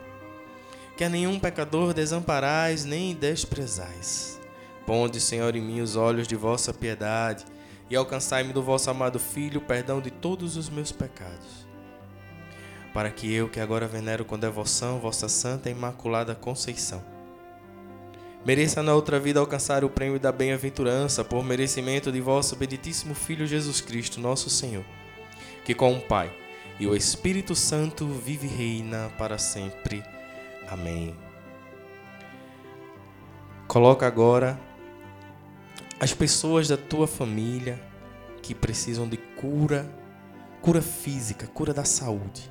que 0.95 1.03
a 1.03 1.09
nenhum 1.09 1.37
pecador 1.37 1.93
desamparais 1.93 2.85
nem 2.85 3.13
desprezais. 3.13 4.39
Ponde, 4.85 5.19
Senhor, 5.19 5.57
em 5.57 5.61
mim 5.61 5.81
os 5.81 5.97
olhos 5.97 6.25
de 6.25 6.37
vossa 6.37 6.73
piedade 6.73 7.43
e 7.89 7.97
alcançai-me 7.97 8.53
do 8.53 8.63
vosso 8.63 8.89
amado 8.89 9.19
Filho 9.19 9.59
perdão 9.59 9.99
de 9.99 10.09
todos 10.09 10.55
os 10.55 10.69
meus 10.69 10.89
pecados. 10.89 11.67
Para 12.93 13.11
que 13.11 13.29
eu, 13.33 13.49
que 13.49 13.59
agora 13.59 13.89
venero 13.89 14.23
com 14.23 14.39
devoção 14.39 15.01
vossa 15.01 15.27
Santa 15.27 15.67
e 15.67 15.73
Imaculada 15.73 16.33
Conceição, 16.33 17.03
mereça 18.45 18.81
na 18.81 18.93
outra 18.93 19.19
vida 19.19 19.39
alcançar 19.39 19.83
o 19.83 19.89
prêmio 19.89 20.19
da 20.19 20.31
bem-aventurança 20.31 21.23
por 21.23 21.43
merecimento 21.43 22.11
de 22.11 22.21
vosso 22.21 22.55
benditíssimo 22.55 23.13
Filho 23.13 23.45
Jesus 23.45 23.81
Cristo, 23.81 24.19
nosso 24.19 24.49
Senhor, 24.49 24.85
que 25.65 25.73
com 25.73 25.93
o 25.93 26.01
Pai 26.01 26.31
e 26.79 26.87
o 26.87 26.95
Espírito 26.95 27.55
Santo 27.55 28.07
vive 28.07 28.47
e 28.47 28.49
reina 28.49 29.11
para 29.17 29.37
sempre. 29.37 30.03
Amém. 30.67 31.15
Coloca 33.67 34.07
agora 34.07 34.59
as 35.99 36.13
pessoas 36.13 36.67
da 36.67 36.77
tua 36.77 37.05
família 37.05 37.79
que 38.41 38.55
precisam 38.55 39.07
de 39.07 39.17
cura, 39.17 39.87
cura 40.61 40.81
física, 40.81 41.45
cura 41.47 41.73
da 41.73 41.83
saúde. 41.83 42.49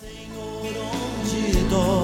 Senhor, 0.00 0.60
onde 0.60 1.68
dói, 1.70 2.03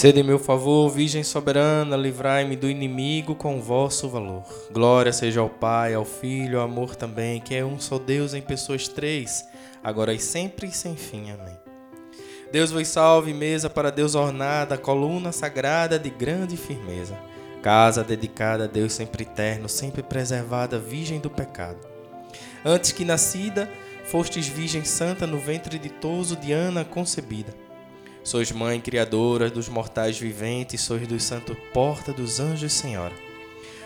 Sede 0.00 0.20
em 0.20 0.22
meu 0.22 0.38
favor, 0.38 0.88
Virgem 0.88 1.22
soberana, 1.22 1.94
livrai-me 1.94 2.56
do 2.56 2.70
inimigo 2.70 3.34
com 3.34 3.60
vosso 3.60 4.08
valor. 4.08 4.44
Glória 4.72 5.12
seja 5.12 5.40
ao 5.40 5.50
Pai, 5.50 5.92
ao 5.92 6.06
Filho, 6.06 6.58
ao 6.58 6.64
amor 6.64 6.96
também, 6.96 7.38
que 7.38 7.54
é 7.54 7.62
um 7.62 7.78
só 7.78 7.98
Deus 7.98 8.32
em 8.32 8.40
pessoas 8.40 8.88
três, 8.88 9.44
agora 9.84 10.14
e 10.14 10.18
sempre 10.18 10.68
e 10.68 10.72
sem 10.72 10.96
fim. 10.96 11.30
Amém. 11.30 11.54
Deus 12.50 12.70
vos 12.70 12.88
salve, 12.88 13.34
mesa 13.34 13.68
para 13.68 13.90
Deus 13.90 14.14
ornada, 14.14 14.78
coluna 14.78 15.32
sagrada 15.32 15.98
de 15.98 16.08
grande 16.08 16.56
firmeza. 16.56 17.14
Casa 17.60 18.02
dedicada 18.02 18.64
a 18.64 18.66
Deus 18.66 18.94
sempre 18.94 19.24
eterno, 19.24 19.68
sempre 19.68 20.02
preservada, 20.02 20.78
virgem 20.78 21.20
do 21.20 21.28
pecado. 21.28 21.86
Antes 22.64 22.92
que 22.92 23.04
nascida, 23.04 23.70
fostes 24.06 24.48
virgem 24.48 24.82
santa 24.82 25.26
no 25.26 25.38
ventre 25.38 25.78
ditoso 25.78 26.36
de 26.36 26.52
Ana 26.52 26.86
concebida. 26.86 27.52
Sois 28.22 28.52
mãe 28.52 28.80
criadora 28.80 29.50
dos 29.50 29.68
mortais 29.68 30.18
viventes, 30.18 30.80
sois 30.82 31.06
dos 31.06 31.22
santos 31.22 31.56
porta 31.72 32.12
dos 32.12 32.38
anjos, 32.38 32.72
Senhora. 32.72 33.14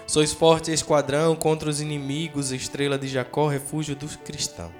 Sois 0.06 0.32
forte 0.32 0.72
esquadrão 0.72 1.34
contra 1.34 1.70
os 1.70 1.80
inimigos, 1.80 2.52
estrela 2.52 2.98
de 2.98 3.08
Jacó, 3.08 3.48
refúgio 3.48 3.96
dos 3.96 4.16
cristãos. 4.16 4.72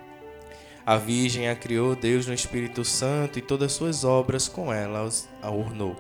A 0.84 0.98
Virgem 0.98 1.48
a 1.48 1.56
criou 1.56 1.96
Deus 1.96 2.26
no 2.26 2.34
Espírito 2.34 2.84
Santo 2.84 3.38
e 3.38 3.42
todas 3.42 3.72
suas 3.72 4.04
obras 4.04 4.48
com 4.48 4.70
ela 4.70 5.08
a 5.40 5.50
ornou. 5.50 5.96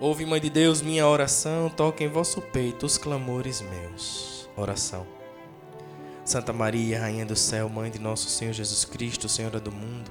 Ouve, 0.00 0.26
Mãe 0.26 0.40
de 0.40 0.50
Deus, 0.50 0.82
minha 0.82 1.06
oração, 1.06 1.68
toque 1.68 2.02
em 2.02 2.08
vosso 2.08 2.40
peito 2.40 2.84
os 2.84 2.98
clamores 2.98 3.60
meus. 3.60 4.50
Oração. 4.56 5.06
Santa 6.24 6.52
Maria, 6.52 6.98
Rainha 6.98 7.24
do 7.24 7.36
céu, 7.36 7.68
Mãe 7.68 7.88
de 7.88 8.00
nosso 8.00 8.28
Senhor 8.28 8.52
Jesus 8.52 8.84
Cristo, 8.84 9.28
Senhora 9.28 9.60
do 9.60 9.70
mundo, 9.70 10.10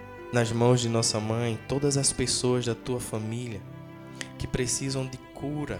nas 0.31 0.51
mãos 0.51 0.79
de 0.79 0.89
nossa 0.89 1.19
mãe 1.19 1.59
todas 1.67 1.97
as 1.97 2.13
pessoas 2.13 2.65
da 2.65 2.75
tua 2.75 2.99
família 2.99 3.61
que 4.37 4.47
precisam 4.47 5.05
de 5.05 5.17
cura, 5.33 5.79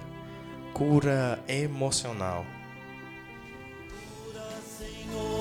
cura 0.74 1.44
emocional. 1.48 2.46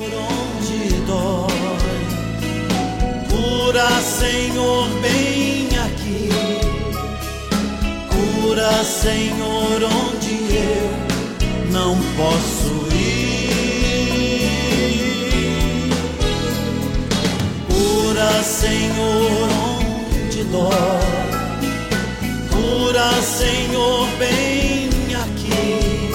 onde 0.03 0.88
dói. 1.07 1.51
Cura, 3.29 3.88
Senhor, 4.01 4.88
bem 5.01 5.68
aqui. 5.79 6.29
Cura, 8.09 8.85
Senhor, 8.85 9.83
onde 9.83 10.55
eu 10.55 11.73
não 11.73 11.96
posso 12.16 12.89
Senhor, 18.50 19.48
onde 19.68 20.42
dói. 20.44 20.70
Cura, 22.50 23.12
Senhor, 23.22 24.08
bem 24.18 24.88
aqui. 25.14 26.10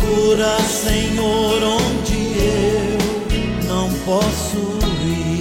Cura, 0.00 0.56
Senhor, 0.60 1.60
onde 1.64 2.38
eu 2.38 3.66
não 3.66 3.92
posso 4.04 4.78
ir. 5.04 5.38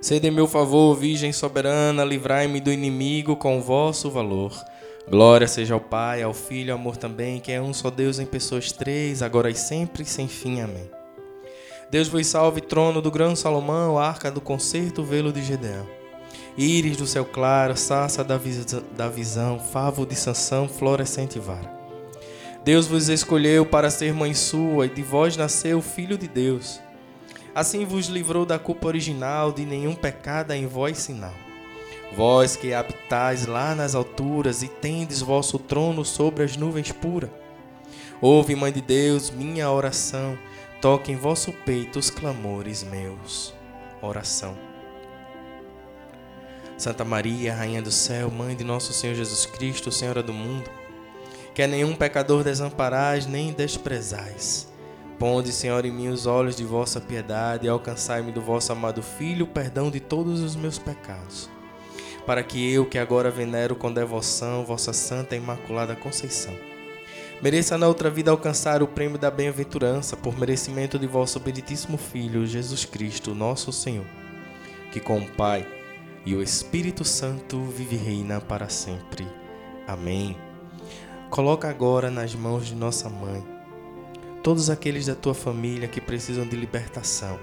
Sede 0.00 0.26
em 0.26 0.32
meu 0.32 0.48
favor, 0.48 0.96
Virgem 0.96 1.32
soberana, 1.32 2.04
livrai-me 2.04 2.60
do 2.60 2.72
inimigo 2.72 3.36
com 3.36 3.62
vosso 3.62 4.10
valor. 4.10 4.52
Glória 5.08 5.48
seja 5.48 5.74
ao 5.74 5.80
Pai, 5.80 6.22
ao 6.22 6.32
Filho 6.32 6.68
e 6.68 6.70
ao 6.70 6.78
amor 6.78 6.96
também, 6.96 7.40
que 7.40 7.52
é 7.52 7.60
um 7.60 7.74
só 7.74 7.90
Deus 7.90 8.18
em 8.18 8.26
pessoas 8.26 8.72
três, 8.72 9.22
agora 9.22 9.50
e 9.50 9.54
sempre, 9.54 10.04
sem 10.04 10.28
fim. 10.28 10.60
Amém. 10.60 10.88
Deus 11.90 12.08
vos 12.08 12.26
salve, 12.26 12.60
trono 12.60 13.02
do 13.02 13.10
grão 13.10 13.36
Salomão, 13.36 13.98
arca 13.98 14.30
do 14.30 14.40
concerto, 14.40 15.02
velo 15.02 15.32
de 15.32 15.42
Gedeão. 15.42 15.86
Íris 16.56 16.96
do 16.96 17.06
céu 17.06 17.24
claro, 17.24 17.76
sarça 17.76 18.22
da, 18.22 18.40
da 18.96 19.08
visão, 19.08 19.58
favo 19.58 20.06
de 20.06 20.14
Sansão, 20.14 20.68
florescente 20.68 21.38
vara. 21.38 21.70
Deus 22.64 22.86
vos 22.86 23.08
escolheu 23.08 23.66
para 23.66 23.90
ser 23.90 24.14
mãe 24.14 24.32
sua, 24.32 24.86
e 24.86 24.88
de 24.88 25.02
vós 25.02 25.36
nasceu 25.36 25.78
o 25.78 25.82
Filho 25.82 26.16
de 26.16 26.28
Deus. 26.28 26.80
Assim 27.54 27.84
vos 27.84 28.06
livrou 28.06 28.46
da 28.46 28.58
culpa 28.58 28.86
original, 28.86 29.52
de 29.52 29.66
nenhum 29.66 29.94
pecado 29.94 30.52
em 30.52 30.66
vós 30.66 30.96
sinal. 30.96 31.34
Vós 32.14 32.56
que 32.56 32.74
habitais 32.74 33.46
lá 33.46 33.74
nas 33.74 33.94
alturas 33.94 34.62
e 34.62 34.68
tendes 34.68 35.22
vosso 35.22 35.58
trono 35.58 36.04
sobre 36.04 36.44
as 36.44 36.56
nuvens 36.56 36.92
puras. 36.92 37.30
Ouve, 38.20 38.54
Mãe 38.54 38.70
de 38.70 38.82
Deus, 38.82 39.30
minha 39.30 39.70
oração, 39.70 40.38
toque 40.80 41.10
em 41.10 41.16
vosso 41.16 41.52
peito 41.64 41.98
os 41.98 42.10
clamores 42.10 42.84
meus. 42.84 43.54
Oração. 44.02 44.56
Santa 46.76 47.04
Maria, 47.04 47.54
Rainha 47.54 47.80
do 47.80 47.90
céu, 47.90 48.30
Mãe 48.30 48.54
de 48.54 48.62
nosso 48.62 48.92
Senhor 48.92 49.14
Jesus 49.14 49.46
Cristo, 49.46 49.90
Senhora 49.90 50.22
do 50.22 50.32
mundo, 50.32 50.68
que 51.54 51.62
a 51.62 51.66
nenhum 51.66 51.94
pecador 51.94 52.44
desamparais 52.44 53.24
nem 53.24 53.52
desprezais. 53.52 54.70
Ponde, 55.18 55.52
Senhor, 55.52 55.84
em 55.86 55.92
mim 55.92 56.08
os 56.08 56.26
olhos 56.26 56.56
de 56.56 56.64
vossa 56.64 57.00
piedade 57.00 57.66
e 57.66 57.68
alcançai-me 57.68 58.32
do 58.32 58.40
vosso 58.42 58.72
amado 58.72 59.02
Filho 59.02 59.44
o 59.44 59.48
perdão 59.48 59.90
de 59.90 60.00
todos 60.00 60.40
os 60.40 60.56
meus 60.56 60.78
pecados. 60.78 61.48
Para 62.26 62.42
que 62.42 62.72
eu, 62.72 62.86
que 62.86 62.98
agora 62.98 63.30
venero 63.30 63.74
com 63.74 63.92
devoção 63.92 64.64
vossa 64.64 64.92
Santa 64.92 65.34
e 65.34 65.38
Imaculada 65.38 65.96
Conceição, 65.96 66.54
mereça 67.42 67.76
na 67.76 67.88
outra 67.88 68.08
vida 68.08 68.30
alcançar 68.30 68.82
o 68.82 68.88
prêmio 68.88 69.18
da 69.18 69.30
bem-aventurança 69.30 70.16
por 70.16 70.38
merecimento 70.38 70.98
de 70.98 71.06
vosso 71.06 71.40
benditíssimo 71.40 71.96
Filho, 71.96 72.46
Jesus 72.46 72.84
Cristo, 72.84 73.34
nosso 73.34 73.72
Senhor, 73.72 74.06
que 74.92 75.00
com 75.00 75.18
o 75.18 75.30
Pai 75.32 75.66
e 76.24 76.34
o 76.34 76.42
Espírito 76.42 77.04
Santo 77.04 77.62
vive 77.64 77.96
e 77.96 77.98
reina 77.98 78.40
para 78.40 78.68
sempre. 78.68 79.26
Amém. 79.86 80.36
Coloca 81.30 81.68
agora 81.68 82.10
nas 82.10 82.34
mãos 82.34 82.66
de 82.66 82.74
nossa 82.74 83.08
mãe 83.08 83.42
todos 84.42 84.68
aqueles 84.68 85.06
da 85.06 85.14
tua 85.14 85.34
família 85.34 85.88
que 85.88 86.00
precisam 86.00 86.46
de 86.46 86.56
libertação. 86.56 87.38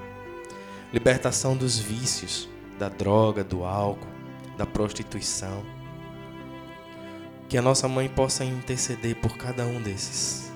Libertação 0.91 1.55
dos 1.55 1.79
vícios, 1.79 2.49
da 2.77 2.89
droga, 2.89 3.43
do 3.43 3.63
álcool, 3.63 4.18
da 4.59 4.65
prostituição. 4.65 5.63
Que 7.47 7.57
a 7.57 7.61
nossa 7.61 7.87
mãe 7.87 8.09
possa 8.09 8.43
interceder 8.43 9.15
por 9.15 9.37
cada 9.37 9.65
um 9.65 9.81
desses. 9.81 10.51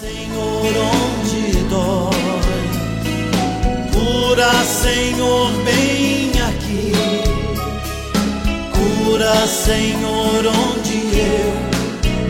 Senhor, 0.00 0.66
onde 0.66 1.52
dói, 1.70 2.10
cura, 3.92 4.52
Senhor, 4.64 5.52
bem 5.64 6.32
aqui, 6.42 6.92
cura, 8.74 9.46
Senhor, 9.46 10.44
onde 10.46 10.98
eu 11.16 11.54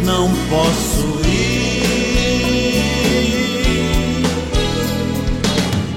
não 0.04 0.28
posso 0.50 1.18
ir, 1.26 1.82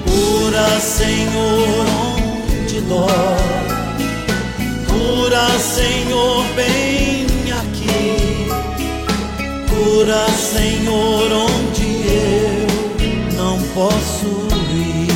cura, 0.04 0.80
Senhor, 0.80 1.86
onde 2.02 2.07
dói, 2.88 3.68
cura, 4.88 5.46
Senhor, 5.58 6.44
bem 6.54 7.26
aqui. 7.52 8.48
Cura, 9.68 10.26
Senhor, 10.30 11.30
onde 11.32 11.84
eu 12.08 13.36
não 13.36 13.58
posso 13.74 14.48
ir. 14.74 15.08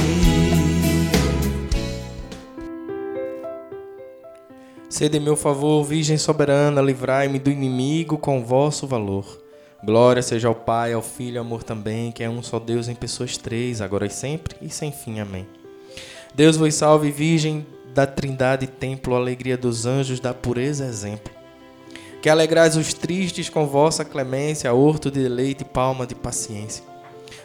Sede 4.88 5.18
meu 5.18 5.34
favor, 5.36 5.82
Virgem 5.82 6.18
soberana, 6.18 6.82
livrai-me 6.82 7.38
do 7.38 7.50
inimigo 7.50 8.18
com 8.18 8.44
vosso 8.44 8.86
valor. 8.86 9.40
Glória 9.84 10.22
seja 10.22 10.46
ao 10.46 10.54
Pai, 10.54 10.92
ao 10.92 11.02
Filho 11.02 11.40
ao 11.40 11.44
amor 11.44 11.64
também, 11.64 12.12
que 12.12 12.22
é 12.22 12.30
um 12.30 12.40
só 12.40 12.60
Deus 12.60 12.86
em 12.86 12.94
pessoas 12.94 13.36
três, 13.36 13.80
agora 13.80 14.06
e 14.06 14.10
sempre 14.10 14.54
e 14.62 14.70
sem 14.70 14.92
fim. 14.92 15.18
Amém. 15.18 15.61
Deus 16.34 16.56
vos 16.56 16.74
salve, 16.74 17.10
Virgem 17.10 17.66
da 17.94 18.06
Trindade, 18.06 18.66
templo, 18.66 19.14
alegria 19.14 19.56
dos 19.56 19.84
anjos, 19.84 20.18
da 20.18 20.32
pureza 20.32 20.86
exemplo. 20.86 21.32
Que 22.22 22.30
alegrais 22.30 22.76
os 22.76 22.94
tristes 22.94 23.50
com 23.50 23.66
vossa 23.66 24.04
clemência, 24.04 24.72
horto 24.72 25.10
de 25.10 25.22
deleite 25.22 25.64
palma 25.64 26.06
de 26.06 26.14
paciência. 26.14 26.82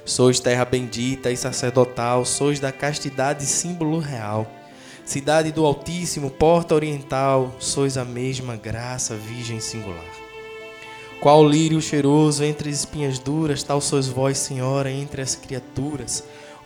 Sois 0.06 0.39
terra 0.39 0.63
bendita 0.63 1.30
e 1.30 1.36
sacerdotal, 1.36 2.23
sois 2.23 2.62
da 2.62 2.71
castidade 2.71 3.45
símbolo 3.45 4.00
real. 4.00 4.50
Cidade 5.04 5.52
do 5.52 5.65
Altíssimo, 5.65 6.30
porta 6.30 6.73
oriental, 6.73 7.54
sois 7.60 7.97
a 7.97 8.06
mesma 8.06 8.56
graça, 8.56 9.15
virgem 9.15 9.60
singular. 9.60 10.28
Qual 11.19 11.45
lírio 11.45 11.82
cheiroso 11.82 12.43
entre 12.43 12.69
espinhas 12.69 13.19
duras, 13.19 13.63
tal 13.63 13.82
sois 13.82 14.08
vós, 14.08 14.38
Senhora, 14.38 14.91
entre 14.91 15.21
as 15.21 15.36
criaturas. 15.36 16.23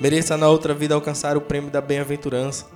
mereça 0.00 0.36
na 0.36 0.48
outra 0.48 0.74
vida 0.74 0.94
alcançar 0.94 1.36
o 1.36 1.40
prêmio 1.40 1.70
da 1.70 1.80
bem-aventurança, 1.80 2.66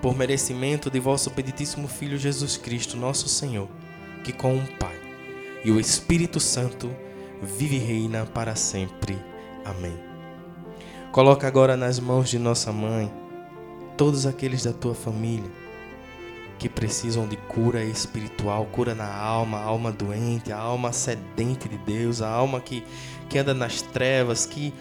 por 0.00 0.16
merecimento 0.16 0.90
de 0.90 1.00
vosso 1.00 1.30
benditíssimo 1.30 1.88
Filho 1.88 2.18
Jesus 2.18 2.56
Cristo, 2.56 2.96
nosso 2.96 3.28
Senhor, 3.28 3.68
que 4.22 4.32
com 4.32 4.56
o 4.56 4.66
Pai 4.78 4.98
e 5.64 5.70
o 5.70 5.80
Espírito 5.80 6.38
Santo 6.38 6.94
vive 7.42 7.76
e 7.76 7.78
reina 7.78 8.26
para 8.26 8.54
sempre. 8.54 9.18
Amém. 9.64 9.98
Coloca 11.10 11.46
agora 11.46 11.76
nas 11.76 11.98
mãos 11.98 12.28
de 12.28 12.38
nossa 12.38 12.70
mãe 12.70 13.10
todos 13.96 14.26
aqueles 14.26 14.64
da 14.64 14.72
tua 14.72 14.94
família 14.94 15.50
que 16.58 16.68
precisam 16.68 17.26
de 17.26 17.36
cura 17.36 17.82
espiritual, 17.84 18.66
cura 18.66 18.94
na 18.94 19.12
alma, 19.12 19.58
a 19.58 19.64
alma 19.64 19.90
doente, 19.90 20.52
a 20.52 20.58
alma 20.58 20.92
sedente 20.92 21.68
de 21.68 21.78
Deus, 21.78 22.22
a 22.22 22.28
alma 22.28 22.60
que, 22.60 22.84
que 23.28 23.38
anda 23.38 23.54
nas 23.54 23.82
trevas, 23.82 24.46
que 24.46 24.72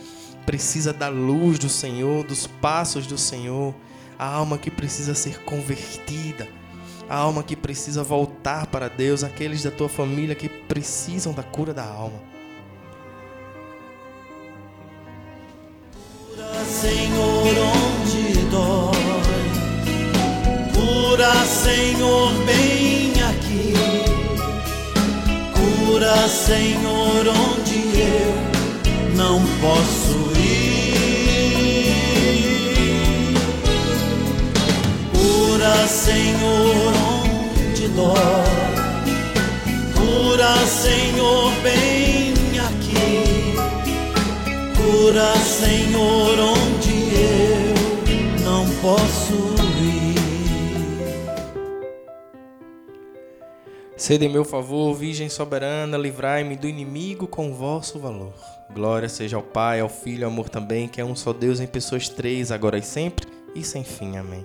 precisa 0.45 0.93
da 0.93 1.09
luz 1.09 1.57
do 1.59 1.69
Senhor, 1.69 2.23
dos 2.23 2.47
passos 2.47 3.07
do 3.07 3.17
Senhor, 3.17 3.73
a 4.17 4.25
alma 4.25 4.57
que 4.57 4.69
precisa 4.69 5.15
ser 5.15 5.43
convertida, 5.43 6.47
a 7.09 7.15
alma 7.17 7.43
que 7.43 7.55
precisa 7.55 8.03
voltar 8.03 8.67
para 8.67 8.87
Deus, 8.87 9.23
aqueles 9.23 9.63
da 9.63 9.71
tua 9.71 9.89
família 9.89 10.35
que 10.35 10.47
precisam 10.47 11.33
da 11.33 11.43
cura 11.43 11.73
da 11.73 11.83
alma. 11.83 12.21
Cura, 16.29 16.65
Senhor, 16.65 17.47
onde 17.75 18.33
dói. 18.49 18.93
Cura, 20.73 21.33
Senhor, 21.45 22.31
bem 22.45 23.13
aqui. 23.23 23.73
Cura, 25.53 26.27
Senhor, 26.27 27.27
onde 27.27 27.99
eu 27.99 28.53
não 29.15 29.39
posso 29.61 30.22
Senhor, 35.93 36.91
onde 37.13 37.87
dói. 37.89 38.13
Cura, 39.93 40.55
Senhor, 40.65 41.51
bem 41.61 42.33
aqui. 42.59 43.53
Cura, 44.75 45.35
Senhor, 45.35 46.39
onde 46.39 47.13
eu 47.15 48.43
não 48.43 48.65
posso 48.81 49.53
ir. 49.83 50.15
Sede 53.95 54.25
em 54.25 54.29
meu 54.29 54.43
favor, 54.43 54.95
Virgem 54.95 55.29
soberana, 55.29 55.95
livrai-me 55.95 56.55
do 56.57 56.67
inimigo 56.67 57.27
com 57.27 57.53
vosso 57.53 57.99
valor. 57.99 58.33
Glória 58.73 59.07
seja 59.07 59.37
ao 59.37 59.43
Pai, 59.43 59.79
ao 59.79 59.89
Filho 59.89 60.25
ao 60.25 60.31
amor 60.31 60.49
também, 60.49 60.87
que 60.87 60.99
é 60.99 61.05
um 61.05 61.15
só 61.15 61.31
Deus 61.31 61.59
em 61.59 61.67
pessoas 61.67 62.09
três, 62.09 62.51
agora 62.51 62.79
e 62.79 62.81
sempre 62.81 63.27
e 63.53 63.63
sem 63.63 63.83
fim. 63.83 64.17
Amém. 64.17 64.43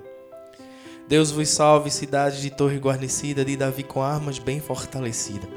Deus 1.08 1.30
vos 1.30 1.48
salve, 1.48 1.90
cidade 1.90 2.42
de 2.42 2.50
torre 2.50 2.76
guarnecida, 2.76 3.42
de 3.42 3.56
Davi 3.56 3.82
com 3.82 4.02
armas 4.02 4.38
bem 4.38 4.60
fortalecida. 4.60 5.48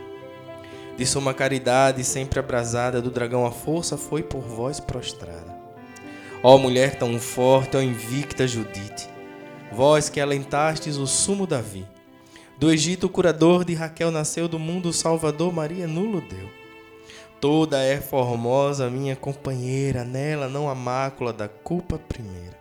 De 0.96 1.06
suma 1.06 1.34
caridade 1.34 2.06
sempre 2.06 2.40
abrasada, 2.40 3.02
do 3.02 3.12
dragão 3.12 3.46
a 3.46 3.52
força 3.52 3.98
foi 3.98 4.24
por 4.24 4.40
vós 4.40 4.80
prostrada. 4.80 5.54
Ó 6.42 6.58
mulher 6.58 6.98
tão 6.98 7.20
forte, 7.20 7.76
ó 7.76 7.82
invicta 7.82 8.48
Judite, 8.48 9.10
vós 9.74 10.08
que 10.08 10.22
alentastes 10.22 10.96
o 10.96 11.06
sumo 11.06 11.46
Davi, 11.46 11.86
do 12.58 12.72
Egito 12.72 13.08
o 13.08 13.10
curador 13.10 13.66
de 13.66 13.74
Raquel 13.74 14.10
nasceu, 14.10 14.48
do 14.48 14.58
mundo 14.58 14.88
o 14.88 14.94
Salvador 14.94 15.52
Maria 15.52 15.86
nulo 15.86 16.22
deu. 16.22 16.50
Toda 17.42 17.84
é 17.84 18.00
formosa 18.00 18.90
minha 18.90 19.18
companheira, 19.18 20.06
nela 20.06 20.48
não 20.48 20.70
há 20.70 20.76
mácula 20.76 21.34
da 21.34 21.50
culpa 21.50 21.98
primeira. 21.98 22.61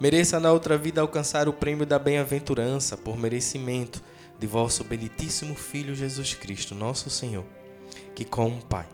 mereça 0.00 0.38
na 0.38 0.52
outra 0.52 0.76
vida 0.76 1.00
alcançar 1.00 1.48
o 1.48 1.52
prêmio 1.52 1.86
da 1.86 1.98
bem-aventurança 1.98 2.96
por 2.96 3.16
merecimento 3.16 4.02
de 4.38 4.46
vosso 4.46 4.84
benditíssimo 4.84 5.54
Filho 5.54 5.94
Jesus 5.94 6.34
Cristo, 6.34 6.74
nosso 6.74 7.08
Senhor, 7.08 7.44
que 8.14 8.24
com 8.24 8.48
o 8.48 8.64
Pai 8.64 8.86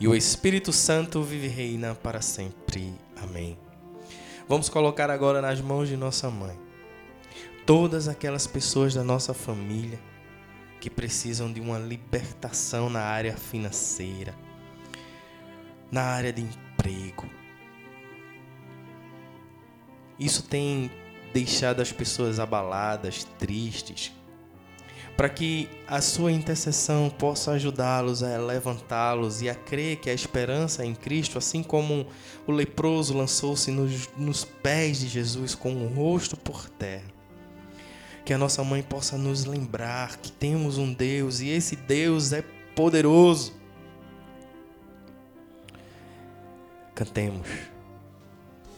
e 0.00 0.06
o 0.06 0.14
Espírito 0.14 0.72
Santo 0.72 1.22
vive 1.22 1.46
e 1.46 1.50
reina 1.50 1.94
para 1.94 2.20
sempre. 2.20 2.94
Amém. 3.16 3.58
Vamos 4.48 4.68
colocar 4.68 5.10
agora 5.10 5.42
nas 5.42 5.60
mãos 5.60 5.88
de 5.88 5.96
nossa 5.96 6.30
mãe 6.30 6.58
todas 7.66 8.08
aquelas 8.08 8.46
pessoas 8.46 8.94
da 8.94 9.04
nossa 9.04 9.34
família 9.34 10.00
que 10.80 10.88
precisam 10.88 11.52
de 11.52 11.60
uma 11.60 11.78
libertação 11.78 12.88
na 12.88 13.00
área 13.00 13.36
financeira, 13.36 14.34
na 15.90 16.02
área 16.02 16.32
de 16.32 16.42
emprego. 16.42 17.28
Isso 20.18 20.42
tem 20.42 20.90
deixado 21.32 21.80
as 21.80 21.92
pessoas 21.92 22.40
abaladas, 22.40 23.24
tristes, 23.38 24.12
para 25.16 25.28
que 25.28 25.68
a 25.86 26.00
sua 26.00 26.30
intercessão 26.30 27.10
possa 27.10 27.52
ajudá-los 27.52 28.22
a 28.22 28.38
levantá-los 28.38 29.42
e 29.42 29.48
a 29.48 29.54
crer 29.54 29.96
que 29.96 30.08
a 30.08 30.14
esperança 30.14 30.84
em 30.84 30.94
Cristo, 30.94 31.38
assim 31.38 31.62
como 31.62 32.06
o 32.46 32.52
leproso 32.52 33.16
lançou-se 33.16 33.70
nos, 33.70 34.08
nos 34.16 34.44
pés 34.44 35.00
de 35.00 35.08
Jesus 35.08 35.54
com 35.54 35.74
o 35.74 35.88
rosto 35.88 36.36
por 36.36 36.68
terra, 36.70 37.10
que 38.24 38.32
a 38.32 38.38
nossa 38.38 38.62
mãe 38.62 38.82
possa 38.82 39.18
nos 39.18 39.44
lembrar 39.44 40.18
que 40.18 40.30
temos 40.30 40.78
um 40.78 40.92
Deus 40.92 41.40
e 41.40 41.48
esse 41.48 41.74
Deus 41.74 42.32
é 42.32 42.44
poderoso. 42.74 43.52
Cantemos. 46.94 47.77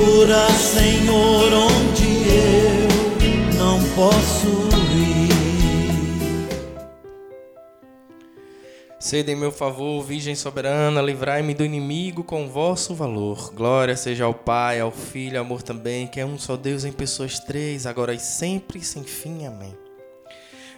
Cura, 0.00 0.48
Senhor, 0.52 1.52
onde 1.52 2.04
eu 2.26 3.58
não 3.58 3.78
posso 3.94 4.48
ir. 4.96 5.28
Sede 8.98 9.32
em 9.32 9.36
meu 9.36 9.52
favor, 9.52 10.02
Virgem 10.02 10.34
soberana, 10.34 11.02
livrai-me 11.02 11.52
do 11.52 11.62
inimigo 11.66 12.24
com 12.24 12.48
vosso 12.48 12.94
valor. 12.94 13.52
Glória 13.52 13.94
seja 13.94 14.24
ao 14.24 14.32
Pai, 14.32 14.80
ao 14.80 14.90
Filho, 14.90 15.38
ao 15.38 15.44
amor 15.44 15.60
também, 15.60 16.06
que 16.06 16.18
é 16.18 16.24
um 16.24 16.38
só 16.38 16.56
Deus 16.56 16.86
em 16.86 16.92
pessoas 16.92 17.38
três, 17.38 17.84
agora 17.84 18.14
e 18.14 18.18
sempre, 18.18 18.82
sem 18.82 19.04
fim. 19.04 19.44
Amém. 19.44 19.76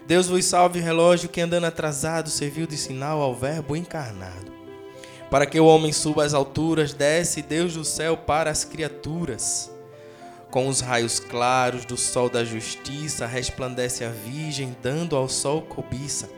Deus 0.05 0.27
vos 0.27 0.45
salve, 0.45 0.81
relógio 0.81 1.29
que 1.29 1.41
andando 1.41 1.67
atrasado 1.67 2.29
serviu 2.29 2.67
de 2.67 2.77
sinal 2.77 3.21
ao 3.21 3.37
Verbo 3.37 3.77
encarnado. 3.77 4.62
Para 5.33 5.47
que 5.47 5.59
o 5.59 5.65
homem 5.65 5.95
suba 5.95 6.25
às 6.25 6.35
alturas, 6.35 6.93
desce 6.93 7.41
Deus 7.41 7.73
do 7.73 7.87
céu 7.87 8.19
para 8.19 8.51
as 8.51 8.67
criaturas. 8.67 9.71
Com 10.51 10.69
os 10.69 10.81
raios 10.83 11.19
claros 11.19 11.87
do 11.87 11.97
sol 11.97 12.29
da 12.29 12.45
justiça, 12.45 13.25
resplandece 13.27 14.05
a 14.05 14.11
Virgem, 14.11 14.77
dando 14.83 15.17
ao 15.17 15.31
sol 15.31 15.63
cobiça. 15.63 16.29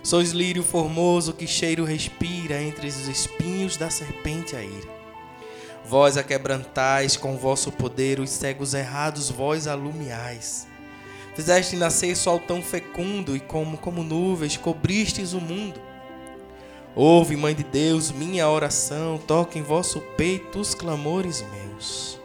Sois 0.00 0.30
lírio 0.30 0.62
formoso 0.62 1.32
que 1.32 1.44
cheiro 1.44 1.84
respira 1.84 2.62
entre 2.62 2.86
os 2.86 3.08
espinhos 3.08 3.76
da 3.76 3.90
serpente 3.90 4.54
a 4.54 4.62
ira. 4.62 4.88
Vós 5.84 6.16
a 6.16 6.22
quebrantais 6.22 7.16
com 7.16 7.36
vosso 7.36 7.72
poder 7.72 8.20
os 8.20 8.30
cegos 8.30 8.74
errados, 8.74 9.28
vós 9.28 9.66
alumiais. 9.66 10.68
Fizeste 11.34 11.74
nascer 11.74 12.16
sol 12.16 12.38
tão 12.38 12.62
fecundo 12.62 13.34
e 13.34 13.40
como, 13.40 13.76
como 13.76 14.04
nuvens 14.04 14.56
cobristes 14.56 15.32
o 15.32 15.40
mundo. 15.40 15.89
Ouve, 16.94 17.36
Mãe 17.36 17.54
de 17.54 17.62
Deus, 17.62 18.10
minha 18.10 18.48
oração, 18.48 19.16
toque 19.16 19.58
em 19.58 19.62
vosso 19.62 20.00
peito 20.16 20.58
os 20.58 20.74
clamores 20.74 21.44
meus. 21.52 22.18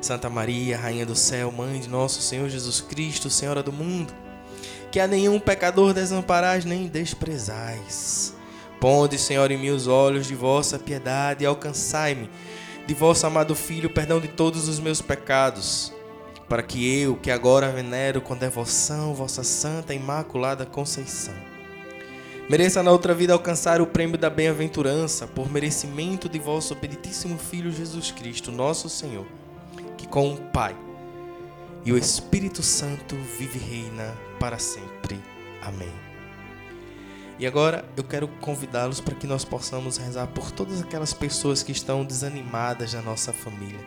Santa 0.00 0.28
Maria, 0.28 0.76
Rainha 0.76 1.06
do 1.06 1.14
céu, 1.14 1.52
Mãe 1.52 1.78
de 1.78 1.88
nosso 1.88 2.20
Senhor 2.20 2.48
Jesus 2.48 2.80
Cristo, 2.80 3.30
Senhora 3.30 3.62
do 3.62 3.72
mundo, 3.72 4.12
que 4.90 4.98
a 4.98 5.06
nenhum 5.06 5.38
pecador 5.38 5.94
desamparais 5.94 6.64
nem 6.64 6.88
desprezais. 6.88 8.34
Ponde, 8.80 9.18
Senhor, 9.18 9.50
em 9.52 9.58
mim 9.58 9.70
os 9.70 9.86
olhos 9.86 10.26
de 10.26 10.34
vossa 10.34 10.76
piedade 10.76 11.44
e 11.44 11.46
alcançai-me, 11.46 12.28
de 12.86 12.94
vosso 12.94 13.24
amado 13.24 13.54
Filho, 13.54 13.88
perdão 13.88 14.20
de 14.20 14.28
todos 14.28 14.68
os 14.68 14.80
meus 14.80 15.00
pecados, 15.00 15.92
para 16.48 16.62
que 16.62 17.00
eu, 17.00 17.16
que 17.16 17.30
agora 17.30 17.70
venero 17.70 18.20
com 18.20 18.36
devoção 18.36 19.14
vossa 19.14 19.44
santa 19.44 19.94
e 19.94 19.96
imaculada 19.96 20.66
conceição, 20.66 21.34
mereça 22.48 22.82
na 22.82 22.92
outra 22.92 23.14
vida 23.14 23.32
alcançar 23.32 23.80
o 23.80 23.86
prêmio 23.86 24.16
da 24.16 24.30
bem-aventurança, 24.30 25.26
por 25.26 25.50
merecimento 25.50 26.28
de 26.28 26.38
vosso 26.38 26.74
benditíssimo 26.74 27.38
Filho 27.38 27.72
Jesus 27.72 28.10
Cristo, 28.10 28.52
nosso 28.52 28.88
Senhor, 28.88 29.26
que 29.96 30.06
com 30.06 30.32
o 30.32 30.36
Pai 30.36 30.76
e 31.84 31.92
o 31.92 31.98
Espírito 31.98 32.62
Santo 32.62 33.16
vive 33.38 33.58
e 33.58 33.62
reina 33.62 34.16
para 34.38 34.58
sempre. 34.58 35.20
Amém. 35.62 35.92
E 37.38 37.46
agora 37.46 37.84
eu 37.96 38.04
quero 38.04 38.28
convidá-los 38.40 39.00
para 39.00 39.14
que 39.14 39.26
nós 39.26 39.44
possamos 39.44 39.96
rezar 39.96 40.26
por 40.28 40.50
todas 40.50 40.80
aquelas 40.80 41.12
pessoas 41.12 41.62
que 41.62 41.72
estão 41.72 42.04
desanimadas 42.04 42.94
na 42.94 43.02
nossa 43.02 43.32
família, 43.32 43.80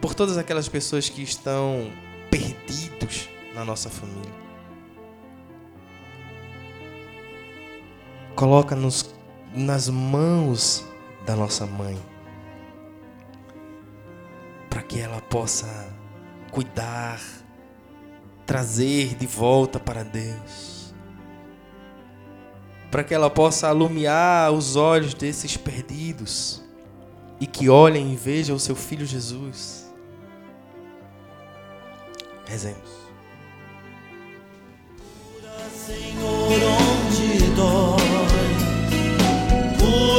por 0.00 0.14
todas 0.14 0.36
aquelas 0.36 0.68
pessoas 0.68 1.08
que 1.08 1.22
estão 1.22 1.90
perdidos 2.30 3.28
na 3.54 3.64
nossa 3.64 3.88
família. 3.88 4.47
Coloca-nos 8.38 9.12
nas 9.52 9.88
mãos 9.88 10.84
da 11.26 11.34
nossa 11.34 11.66
mãe, 11.66 11.98
para 14.70 14.80
que 14.80 15.00
ela 15.00 15.20
possa 15.20 15.92
cuidar, 16.52 17.20
trazer 18.46 19.16
de 19.16 19.26
volta 19.26 19.80
para 19.80 20.04
Deus. 20.04 20.94
Para 22.92 23.02
que 23.02 23.12
ela 23.12 23.28
possa 23.28 23.66
alumiar 23.66 24.52
os 24.52 24.76
olhos 24.76 25.14
desses 25.14 25.56
perdidos 25.56 26.62
e 27.40 27.46
que 27.46 27.68
olhem 27.68 28.12
e 28.12 28.16
vejam 28.16 28.54
o 28.54 28.60
seu 28.60 28.76
filho 28.76 29.04
Jesus. 29.04 29.92
Rezemos. 32.46 32.88
Senhor, 35.74 36.52
onde 36.52 37.50
dói. 37.56 37.97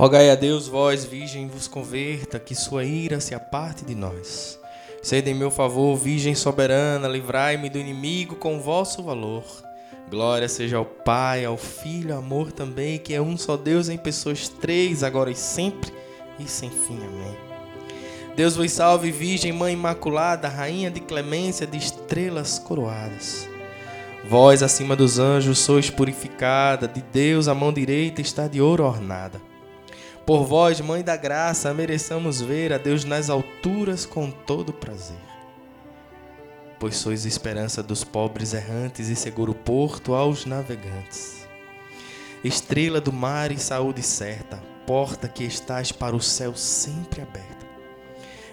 Rogai 0.00 0.30
a 0.30 0.34
Deus, 0.34 0.66
vós, 0.66 1.04
Virgem, 1.04 1.46
vos 1.46 1.68
converta, 1.68 2.38
que 2.38 2.54
sua 2.54 2.84
ira 2.84 3.20
se 3.20 3.34
aparte 3.34 3.84
de 3.84 3.94
nós. 3.94 4.58
Sede 5.02 5.30
em 5.30 5.34
meu 5.34 5.50
favor, 5.50 5.94
Virgem 5.94 6.34
soberana, 6.34 7.06
livrai-me 7.06 7.68
do 7.68 7.76
inimigo 7.76 8.34
com 8.36 8.58
vosso 8.58 9.02
valor. 9.02 9.44
Glória 10.08 10.48
seja 10.48 10.78
ao 10.78 10.86
Pai, 10.86 11.44
ao 11.44 11.58
Filho, 11.58 12.14
ao 12.14 12.20
amor 12.20 12.50
também, 12.50 12.98
que 12.98 13.12
é 13.12 13.20
um 13.20 13.36
só 13.36 13.58
Deus 13.58 13.90
em 13.90 13.98
pessoas 13.98 14.48
três, 14.48 15.04
agora 15.04 15.30
e 15.30 15.36
sempre 15.36 15.92
e 16.38 16.48
sem 16.48 16.70
fim. 16.70 16.96
Amém. 16.96 17.36
Deus 18.34 18.56
vos 18.56 18.72
salve, 18.72 19.10
Virgem, 19.10 19.52
Mãe 19.52 19.74
Imaculada, 19.74 20.48
Rainha 20.48 20.90
de 20.90 21.00
clemência, 21.00 21.66
de 21.66 21.76
estrelas 21.76 22.58
coroadas. 22.58 23.46
Vós, 24.26 24.62
acima 24.62 24.96
dos 24.96 25.18
anjos, 25.18 25.58
sois 25.58 25.90
purificada, 25.90 26.88
de 26.88 27.02
Deus 27.02 27.48
a 27.48 27.54
mão 27.54 27.70
direita 27.70 28.22
está 28.22 28.48
de 28.48 28.62
ouro 28.62 28.84
ornada. 28.84 29.49
Por 30.26 30.44
vós, 30.44 30.80
Mãe 30.80 31.02
da 31.02 31.16
Graça, 31.16 31.74
mereçamos 31.74 32.40
ver 32.40 32.72
a 32.72 32.78
Deus 32.78 33.04
nas 33.04 33.28
alturas 33.28 34.06
com 34.06 34.30
todo 34.30 34.72
prazer. 34.72 35.16
pois 36.78 36.96
sois 36.96 37.26
esperança 37.26 37.82
dos 37.82 38.02
pobres 38.02 38.54
errantes 38.54 39.08
e 39.08 39.14
seguro 39.16 39.54
porto 39.54 40.14
aos 40.14 40.46
navegantes. 40.46 41.46
Estrela 42.42 43.00
do 43.02 43.12
mar 43.12 43.52
e 43.52 43.58
saúde 43.58 44.02
certa, 44.02 44.62
porta 44.86 45.28
que 45.28 45.44
estás 45.44 45.92
para 45.92 46.16
o 46.16 46.20
céu 46.22 46.54
sempre 46.56 47.20
aberta. 47.20 47.66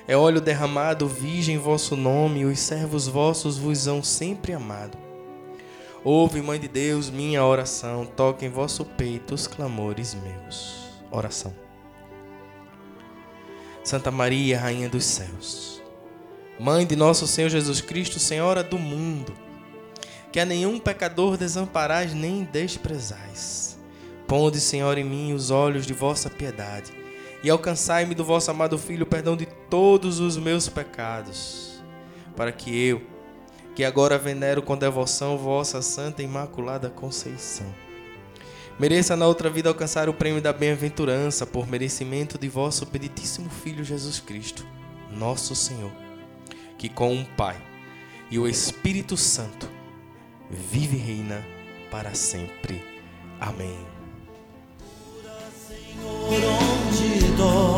É 0.07 0.17
óleo 0.17 0.41
derramado, 0.41 1.07
virgem 1.07 1.57
vosso 1.57 1.95
nome, 1.95 2.43
os 2.45 2.59
servos 2.59 3.07
vossos 3.07 3.57
vos 3.57 3.87
hão 3.87 4.03
sempre 4.03 4.53
amado. 4.53 4.97
Ouve, 6.03 6.41
Mãe 6.41 6.59
de 6.59 6.67
Deus, 6.67 7.09
minha 7.09 7.43
oração, 7.45 8.05
toque 8.05 8.45
em 8.45 8.49
vosso 8.49 8.83
peito 8.83 9.33
os 9.33 9.47
clamores 9.47 10.15
meus. 10.15 10.86
Oração. 11.11 11.53
Santa 13.83 14.11
Maria, 14.11 14.59
Rainha 14.59 14.89
dos 14.89 15.05
céus, 15.05 15.81
Mãe 16.59 16.87
de 16.87 16.95
nosso 16.95 17.27
Senhor 17.27 17.49
Jesus 17.49 17.81
Cristo, 17.81 18.17
Senhora 18.17 18.63
do 18.63 18.79
mundo, 18.79 19.31
que 20.31 20.39
a 20.39 20.45
nenhum 20.45 20.79
pecador 20.79 21.37
desamparais 21.37 22.15
nem 22.15 22.43
desprezais. 22.45 23.77
Ponde, 24.27 24.59
Senhor, 24.59 24.97
em 24.97 25.03
mim 25.03 25.33
os 25.33 25.51
olhos 25.51 25.85
de 25.85 25.93
vossa 25.93 26.31
piedade 26.31 26.91
e 27.43 27.49
alcançai-me 27.49 28.15
do 28.15 28.23
vosso 28.23 28.49
amado 28.49 28.75
Filho 28.77 29.03
o 29.03 29.07
perdão 29.07 29.37
de 29.37 29.45
todos 29.69 30.19
os 30.19 30.35
meus 30.35 30.67
pecados, 30.67 31.79
para 32.35 32.51
que 32.51 32.75
eu, 32.75 33.03
que 33.75 33.85
agora 33.85 34.17
venero 34.17 34.63
com 34.63 34.75
devoção 34.75 35.37
vossa 35.37 35.81
Santa 35.83 36.23
Imaculada 36.23 36.89
Conceição, 36.89 37.71
mereça 38.79 39.15
na 39.15 39.27
outra 39.27 39.49
vida 39.49 39.69
alcançar 39.69 40.07
o 40.07 40.13
prêmio 40.13 40.41
da 40.41 40.53
bem-aventurança 40.53 41.45
por 41.45 41.67
merecimento 41.67 42.37
de 42.37 42.47
vosso 42.47 42.85
benditíssimo 42.85 43.49
Filho 43.49 43.83
Jesus 43.83 44.19
Cristo, 44.19 44.65
nosso 45.11 45.55
Senhor, 45.55 45.91
que 46.77 46.87
com 46.87 47.19
o 47.19 47.25
Pai 47.35 47.55
e 48.29 48.37
o 48.37 48.47
Espírito 48.47 49.17
Santo 49.17 49.69
vive 50.49 50.97
e 50.97 50.99
reina 50.99 51.45
para 51.89 52.13
sempre. 52.13 52.83
Amém. 53.39 53.77
Senhor, 55.67 56.29
onde 56.29 57.19
dói, 57.35 57.77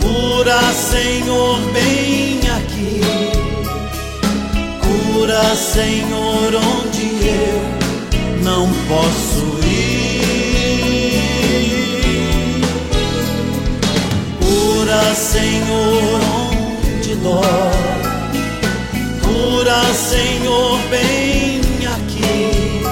cura, 0.00 0.60
Senhor, 0.72 1.58
bem 1.72 2.38
aqui. 2.50 3.00
Cura, 5.12 5.56
Senhor, 5.56 6.54
onde 6.54 7.26
eu 7.26 7.67
não 8.42 8.68
posso 8.86 9.58
ir. 9.66 9.98
Cura, 14.40 15.14
Senhor, 15.14 16.20
onde 16.50 17.14
dói. 17.16 17.98
Cura, 19.22 19.82
Senhor, 19.94 20.78
bem 20.88 21.60
aqui. 21.86 22.82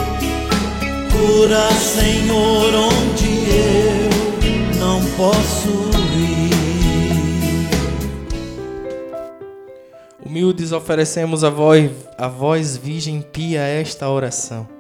Cura, 1.11 1.71
Senhor, 1.73 2.75
onde 2.75 3.27
eu 3.51 4.79
não 4.79 5.01
posso 5.17 5.91
ir. 6.15 6.57
Humildes 10.25 10.73
oferecemos 10.73 11.43
a 11.45 11.51
voz, 11.51 11.91
a 12.19 12.29
voz 12.29 12.77
virgem 12.77 13.23
pia 13.23 13.61
esta 13.63 14.09
oração. 14.11 14.76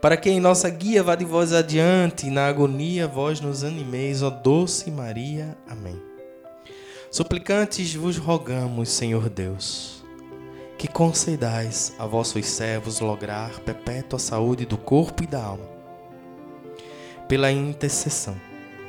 Para 0.00 0.16
que 0.16 0.28
em 0.28 0.40
nossa 0.40 0.68
guia 0.68 1.02
vá 1.02 1.14
de 1.14 1.24
vós 1.24 1.52
adiante, 1.52 2.26
e 2.26 2.30
na 2.30 2.46
agonia 2.46 3.06
vós 3.06 3.40
nos 3.40 3.64
animeis, 3.64 4.22
ó 4.22 4.30
doce 4.30 4.90
Maria. 4.90 5.56
Amém. 5.66 6.00
Suplicantes 7.10 7.94
vos 7.94 8.18
rogamos, 8.18 8.90
Senhor 8.90 9.30
Deus, 9.30 10.04
que 10.76 10.86
concedais 10.86 11.94
a 11.98 12.04
vossos 12.04 12.44
servos 12.46 13.00
lograr 13.00 13.60
perpétua 13.60 14.18
saúde 14.18 14.66
do 14.66 14.76
corpo 14.76 15.22
e 15.22 15.26
da 15.26 15.42
alma. 15.42 15.64
Pela 17.26 17.50
intercessão 17.50 18.36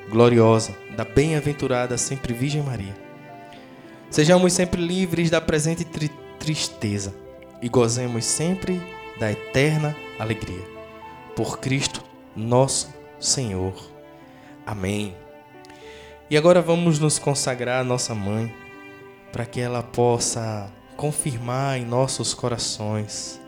gloriosa 0.10 0.76
da 0.96 1.06
bem-aventurada 1.06 1.98
sempre 1.98 2.34
Virgem 2.34 2.62
Maria, 2.62 2.96
sejamos 4.10 4.52
sempre 4.52 4.82
livres 4.82 5.30
da 5.30 5.40
presente 5.40 5.86
tri 5.86 6.12
tristeza 6.38 7.14
e 7.62 7.68
gozemos 7.68 8.24
sempre 8.26 8.82
da 9.20 9.32
eterna 9.32 9.96
alegria 10.20 10.77
por 11.38 11.60
Cristo 11.60 12.04
nosso 12.36 12.92
Senhor. 13.20 13.76
Amém. 14.66 15.16
E 16.32 16.36
agora 16.36 16.64
vamos 16.64 16.98
nos 16.98 17.20
consagrar 17.20 17.82
à 17.82 17.84
nossa 17.84 18.16
mãe, 18.16 18.52
para 19.32 19.46
que 19.46 19.62
ela 19.62 19.84
possa 19.84 20.68
confirmar 20.96 21.78
em 21.78 21.86
nossos 21.86 22.34
corações 22.34 23.40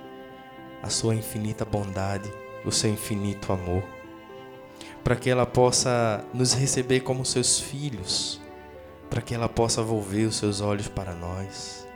a 0.83 0.89
sua 0.91 1.15
infinita 1.15 1.65
bondade, 1.65 2.31
o 2.63 2.71
seu 2.71 2.91
infinito 2.91 3.51
amor, 3.51 3.83
para 5.03 5.15
que 5.15 5.27
ela 5.27 5.47
possa 5.47 6.23
nos 6.31 6.53
receber 6.53 6.99
como 6.99 7.25
seus 7.25 7.59
filhos, 7.59 8.39
para 9.09 9.19
que 9.19 9.33
ela 9.33 9.49
possa 9.49 9.81
volver 9.81 10.27
os 10.27 10.35
seus 10.35 10.61
olhos 10.61 10.87
para 10.87 11.15
nós. 11.15 11.87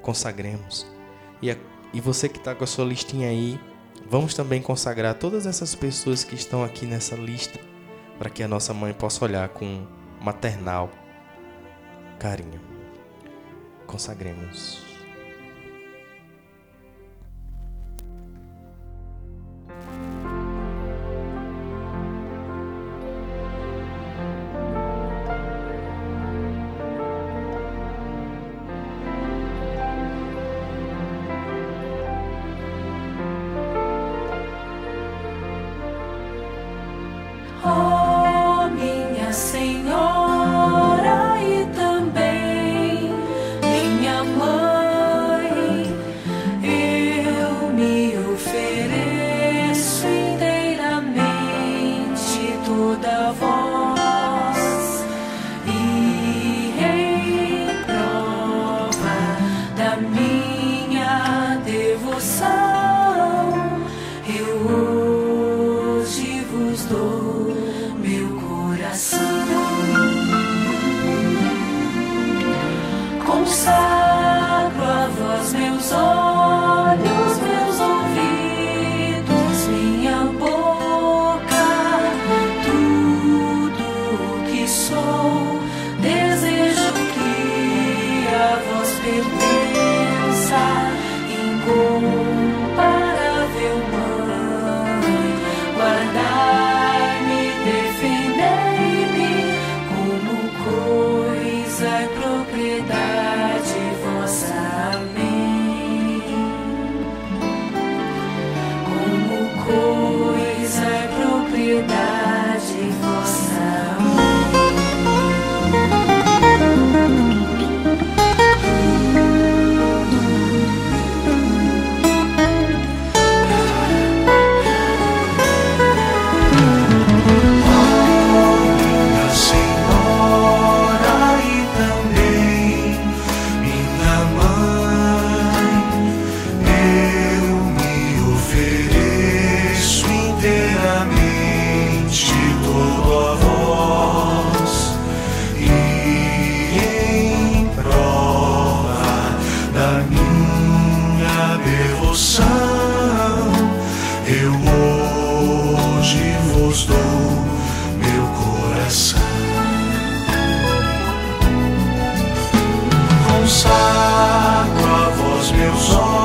Consagremos. 0.00 0.86
E, 1.42 1.50
a, 1.50 1.56
e 1.92 2.00
você 2.00 2.30
que 2.30 2.38
está 2.38 2.54
com 2.54 2.64
a 2.64 2.66
sua 2.66 2.86
listinha 2.86 3.28
aí, 3.28 3.60
Vamos 4.08 4.34
também 4.34 4.62
consagrar 4.62 5.14
todas 5.14 5.46
essas 5.46 5.74
pessoas 5.74 6.22
que 6.22 6.36
estão 6.36 6.62
aqui 6.62 6.86
nessa 6.86 7.16
lista 7.16 7.58
para 8.18 8.30
que 8.30 8.42
a 8.42 8.48
nossa 8.48 8.72
mãe 8.72 8.92
possa 8.92 9.24
olhar 9.24 9.48
com 9.48 9.84
maternal 10.20 10.90
carinho. 12.18 12.60
Consagremos. 13.86 14.85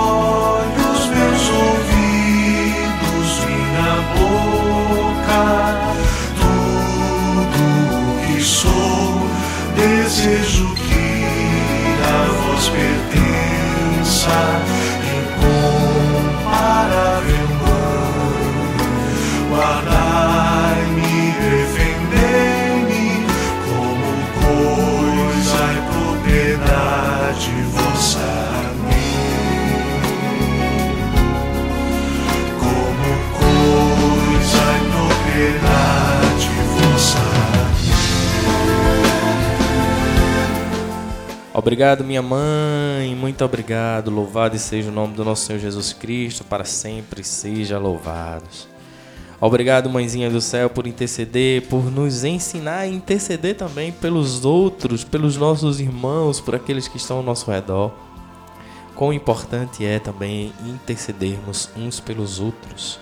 Meus 0.02 0.31
Obrigado, 41.54 42.02
minha 42.02 42.22
mãe, 42.22 43.14
muito 43.14 43.44
obrigado. 43.44 44.10
Louvado 44.10 44.58
seja 44.58 44.90
o 44.90 44.94
nome 44.94 45.16
do 45.16 45.26
nosso 45.26 45.46
Senhor 45.46 45.60
Jesus 45.60 45.92
Cristo, 45.92 46.46
para 46.46 46.64
sempre 46.64 47.26
seja 47.26 47.78
louvado. 47.78 48.46
Obrigado, 49.40 49.90
mãezinha 49.90 50.30
do 50.30 50.40
céu, 50.40 50.70
por 50.70 50.88
interceder, 50.88 51.64
por 51.64 51.92
nos 51.92 52.24
ensinar 52.24 52.78
a 52.78 52.88
interceder 52.88 53.58
também 53.58 53.92
pelos 53.92 54.46
outros, 54.46 55.04
pelos 55.04 55.36
nossos 55.36 55.82
irmãos, 55.82 56.40
por 56.40 56.56
aqueles 56.56 56.88
que 56.88 56.96
estão 56.96 57.18
ao 57.18 57.24
nosso 57.24 57.52
redor. 57.52 57.92
Quão 58.96 59.12
importante 59.12 59.84
é 59.84 60.00
também 60.00 60.54
intercedermos 60.66 61.70
uns 61.76 62.00
pelos 62.00 62.40
outros. 62.40 62.98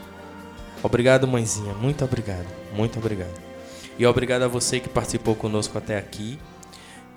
Obrigado, 0.81 1.27
mãezinha, 1.27 1.73
muito 1.73 2.03
obrigado, 2.03 2.47
muito 2.73 2.97
obrigado. 2.97 3.39
E 3.99 4.05
obrigado 4.07 4.41
a 4.43 4.47
você 4.47 4.79
que 4.79 4.89
participou 4.89 5.35
conosco 5.35 5.77
até 5.77 5.97
aqui. 5.99 6.39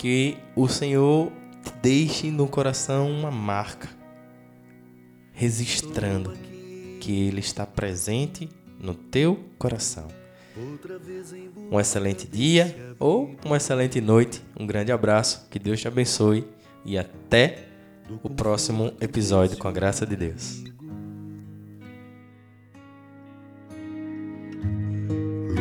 Que 0.03 0.37
o 0.53 0.67
Senhor 0.67 1.31
deixe 1.81 2.29
no 2.29 2.45
coração 2.45 3.09
uma 3.09 3.31
marca, 3.31 3.87
registrando 5.31 6.33
que 6.99 7.25
Ele 7.25 7.39
está 7.39 7.65
presente 7.65 8.49
no 8.77 8.93
teu 8.93 9.39
coração. 9.57 10.09
Um 11.71 11.79
excelente 11.79 12.27
dia 12.27 12.93
ou 12.99 13.33
uma 13.45 13.55
excelente 13.55 14.01
noite. 14.01 14.41
Um 14.59 14.67
grande 14.67 14.91
abraço, 14.91 15.47
que 15.49 15.57
Deus 15.57 15.79
te 15.79 15.87
abençoe 15.87 16.45
e 16.83 16.97
até 16.97 17.63
o 18.21 18.29
próximo 18.29 18.91
episódio 18.99 19.57
com 19.57 19.69
a 19.69 19.71
graça 19.71 20.05
de 20.05 20.17
Deus. 20.17 20.65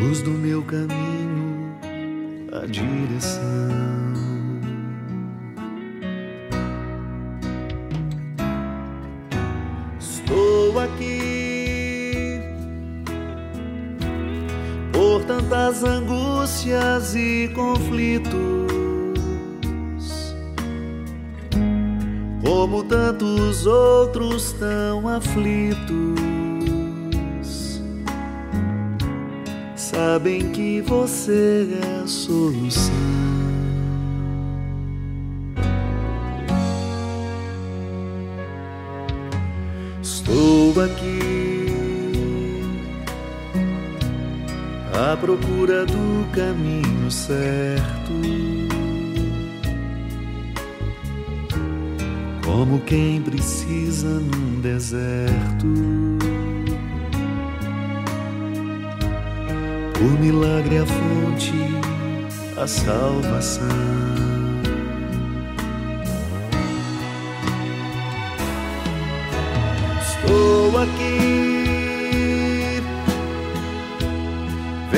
luz 0.00 0.20
do 0.20 0.32
meu 0.32 0.64
caminho, 0.64 1.78
a 2.52 2.66
direção. 2.66 4.01
Por 15.12 15.24
tantas 15.24 15.84
angústias 15.84 17.14
e 17.14 17.50
conflitos, 17.54 18.32
como 22.42 22.82
tantos 22.84 23.66
outros 23.66 24.54
tão 24.54 25.06
aflitos. 25.06 25.82
sabem 29.76 30.50
que 30.52 30.80
você 30.80 31.68
é 31.82 32.02
a 32.02 32.06
solução. 32.06 32.94
Estou 40.00 40.82
aqui 40.82 41.51
procura 45.16 45.84
do 45.84 46.26
caminho 46.32 47.10
certo. 47.10 48.12
Como 52.44 52.80
quem 52.80 53.20
precisa 53.20 54.08
num 54.08 54.60
deserto. 54.60 55.66
O 60.00 60.04
milagre 60.20 60.78
a 60.78 60.86
fonte, 60.86 61.52
a 62.56 62.66
salvação. 62.66 63.68
Estou 70.00 70.78
aqui, 70.78 71.51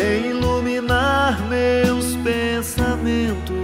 vem 0.04 0.30
iluminar 0.30 1.40
meus 1.48 2.14
pensamentos 2.16 3.54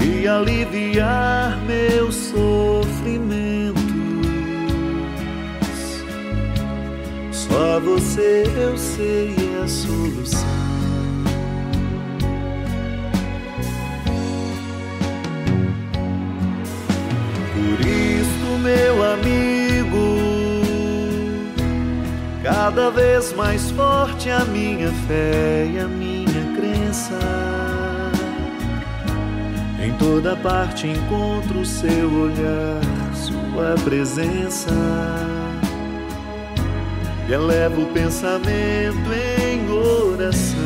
e 0.00 0.26
aliviar 0.26 1.56
meus 1.64 2.14
sofrimentos. 2.14 3.82
Só 7.30 7.78
você 7.80 8.44
eu 8.56 8.76
sei 8.76 9.36
é 9.54 9.62
a 9.62 9.68
solução. 9.68 10.48
Por 17.54 17.80
isso, 17.86 18.58
meu 18.62 19.12
amigo, 19.12 19.57
cada 22.68 22.90
vez 22.90 23.32
mais 23.32 23.70
forte 23.70 24.28
a 24.28 24.44
minha 24.44 24.92
fé 25.06 25.66
e 25.72 25.78
a 25.78 25.88
minha 25.88 26.54
crença. 26.54 27.18
Em 29.82 29.90
toda 29.94 30.36
parte 30.36 30.86
encontro 30.86 31.64
seu 31.64 32.12
olhar, 32.12 32.82
sua 33.14 33.74
presença 33.82 34.70
e 37.26 37.32
eleva 37.32 37.80
o 37.80 37.86
pensamento 37.86 39.08
em 39.14 39.70
oração. 39.70 40.58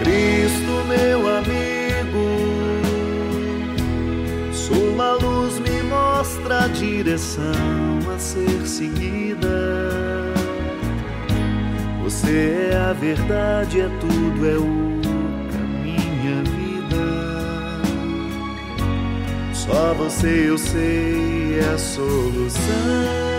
Cristo, 0.00 0.84
meu 0.88 1.36
amigo, 1.38 1.69
mostra 6.50 6.64
a 6.64 6.68
direção 6.68 7.52
a 8.12 8.18
ser 8.18 8.66
seguida. 8.66 10.34
Você 12.02 12.70
é 12.72 12.76
a 12.76 12.92
verdade, 12.92 13.80
é 13.80 13.88
tudo, 14.00 14.46
é 14.46 14.56
o 14.58 15.00
caminho, 15.52 16.40
a 16.40 16.42
vida. 16.50 17.04
Só 19.54 19.94
você 19.94 20.48
eu 20.48 20.58
sei 20.58 21.60
é 21.60 21.72
a 21.72 21.78
solução. 21.78 23.29